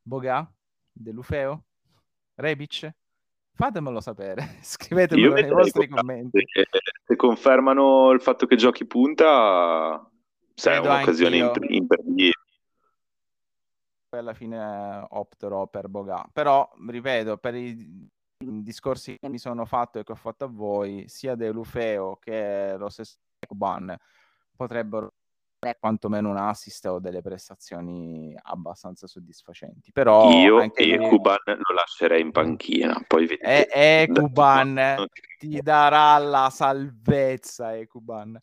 Boga, 0.00 0.50
Delufeo, 0.90 1.64
Rebic, 2.34 2.90
fatemelo 3.52 4.00
sapere, 4.00 4.56
scrivetemelo 4.62 5.34
nei 5.34 5.50
vostri 5.50 5.86
commenti. 5.86 6.42
Se 7.04 7.16
confermano 7.16 8.10
il 8.10 8.22
fatto 8.22 8.46
che 8.46 8.56
giochi 8.56 8.86
punta, 8.86 10.10
è 10.54 10.76
un'occasione 10.78 11.36
imperdibile. 11.36 12.32
Poi 14.08 14.20
alla 14.20 14.32
fine 14.32 15.06
opterò 15.10 15.66
per 15.66 15.88
Boga, 15.88 16.26
però 16.32 16.66
ripeto, 16.88 17.36
per 17.36 17.54
i 17.54 18.08
discorsi 18.38 19.18
che 19.18 19.28
mi 19.28 19.38
sono 19.38 19.66
fatto 19.66 19.98
e 19.98 20.04
che 20.04 20.12
ho 20.12 20.16
fatto 20.16 20.44
a 20.44 20.48
voi, 20.48 21.04
sia 21.06 21.34
De 21.34 21.50
Lufeo 21.50 22.16
che 22.16 22.76
lo 22.78 22.88
stesso 22.88 23.18
Ban 23.50 23.94
potrebbero 24.58 25.12
quantomeno 25.78 26.30
un 26.30 26.36
assist 26.36 26.84
o 26.86 26.98
delle 26.98 27.20
prestazioni 27.20 28.34
abbastanza 28.42 29.06
soddisfacenti. 29.06 29.92
Però 29.92 30.30
io 30.30 30.60
anche 30.60 30.82
e 30.82 30.96
lui- 30.96 31.08
Cuban 31.08 31.38
lo 31.46 31.74
lascerei 31.74 32.20
in 32.20 32.30
panchina. 32.32 33.02
Poi 33.06 33.26
vedi. 33.26 33.40
E, 33.42 33.68
e 33.72 34.06
non 34.10 35.06
ti- 35.38 35.48
ti 35.48 35.60
darà 35.62 36.18
la 36.18 36.50
salvezza, 36.50 37.74
e 37.74 37.86
Cuban. 37.86 38.40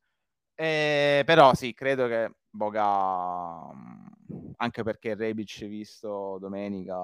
Eh, 0.58 1.24
però 1.26 1.54
sì, 1.54 1.74
credo 1.74 2.08
che 2.08 2.32
Boga, 2.50 3.74
mh, 3.74 4.54
anche 4.58 4.84
perché 4.84 5.10
il 5.10 5.18
Rebic 5.18 5.66
visto 5.66 6.38
domenica 6.40 6.96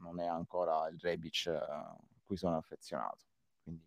non 0.00 0.20
è 0.20 0.26
ancora 0.26 0.88
il 0.88 0.98
Rebic 1.00 1.46
eh, 1.46 1.54
a 1.56 1.96
cui 2.24 2.36
sono 2.36 2.56
affezionato. 2.56 3.24
Quindi, 3.62 3.82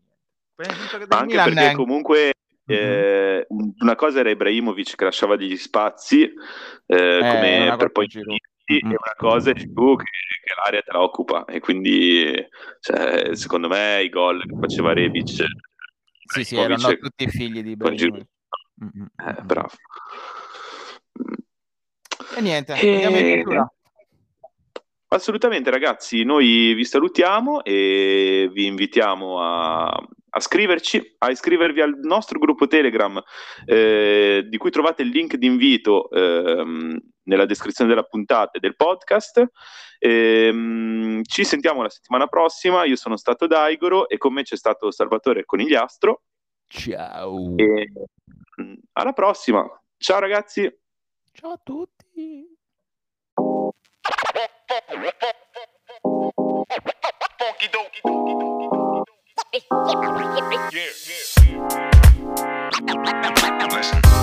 anche 1.07 1.25
Milan 1.25 1.53
perché 1.53 1.71
è- 1.71 1.75
comunque. 1.75 2.33
Eh, 2.65 3.45
una 3.49 3.95
cosa 3.95 4.19
era 4.19 4.29
Ibrahimovic 4.29 4.95
che 4.95 5.03
lasciava 5.03 5.35
degli 5.35 5.57
spazi 5.57 6.23
eh, 6.85 7.19
come 7.19 7.61
una 7.63 7.75
per 7.77 7.91
poi 7.91 8.07
finirli, 8.07 8.39
e 8.65 8.79
una 8.85 9.15
cosa 9.17 9.51
è 9.51 9.53
Giroud 9.53 9.97
che, 9.97 10.05
che 10.43 10.53
l'area 10.63 10.81
te 10.81 10.91
la 10.91 11.01
occupa 11.01 11.45
e 11.45 11.59
quindi 11.59 12.33
cioè, 12.79 13.35
secondo 13.35 13.67
me 13.67 14.03
i 14.03 14.09
gol 14.09 14.41
che 14.45 14.55
faceva 14.59 14.93
Rebic 14.93 15.43
Sì, 16.25 16.43
sì, 16.43 16.55
erano 16.55 16.95
tutti 16.97 17.27
figli 17.27 17.61
di. 17.61 17.71
Ibrahimovic. 17.71 18.25
Eh, 18.81 19.41
bravo 19.43 19.69
E 22.35 22.41
niente, 22.41 22.73
E- 22.73 22.93
andiamo 22.93 23.17
in 23.17 23.33
chiusura. 23.33 23.73
Assolutamente 25.09 25.69
ragazzi, 25.69 26.23
noi 26.23 26.73
vi 26.73 26.85
salutiamo 26.85 27.65
e 27.65 28.49
vi 28.53 28.65
invitiamo 28.65 29.41
a, 29.41 30.07
a 30.33 30.39
scriverci, 30.39 31.15
a 31.19 31.29
iscrivervi 31.29 31.81
al 31.81 31.99
nostro 32.01 32.39
gruppo 32.39 32.67
Telegram 32.67 33.21
eh, 33.65 34.45
di 34.47 34.57
cui 34.57 34.71
trovate 34.71 35.01
il 35.01 35.09
link 35.09 35.35
di 35.35 35.45
invito 35.45 36.09
ehm, 36.09 36.97
nella 37.23 37.45
descrizione 37.45 37.89
della 37.89 38.03
puntata 38.03 38.51
e 38.53 38.59
del 38.59 38.75
podcast. 38.75 39.43
Ehm, 39.99 41.21
ci 41.23 41.43
sentiamo 41.43 41.81
la 41.81 41.89
settimana 41.89 42.27
prossima, 42.27 42.85
io 42.85 42.95
sono 42.95 43.17
stato 43.17 43.45
Daigoro 43.45 44.07
e 44.07 44.17
con 44.17 44.33
me 44.33 44.43
c'è 44.43 44.55
stato 44.55 44.91
Salvatore 44.91 45.45
Conigliastro 45.45 46.23
Ciao. 46.67 47.53
e 47.57 47.91
mm, 48.61 48.73
alla 48.93 49.13
prossima, 49.13 49.65
ciao 49.97 50.19
ragazzi! 50.19 50.79
Ciao 51.33 51.51
a 51.51 51.59
tutti. 51.63 52.45
Funky 57.41 57.69
donkey 57.71 58.01
donkey 58.01 58.01
donkey 58.01 58.39
donkey. 58.41 58.80
Yeah, 59.53 59.59
yeah. 60.71 60.91
Listen. 63.69 64.20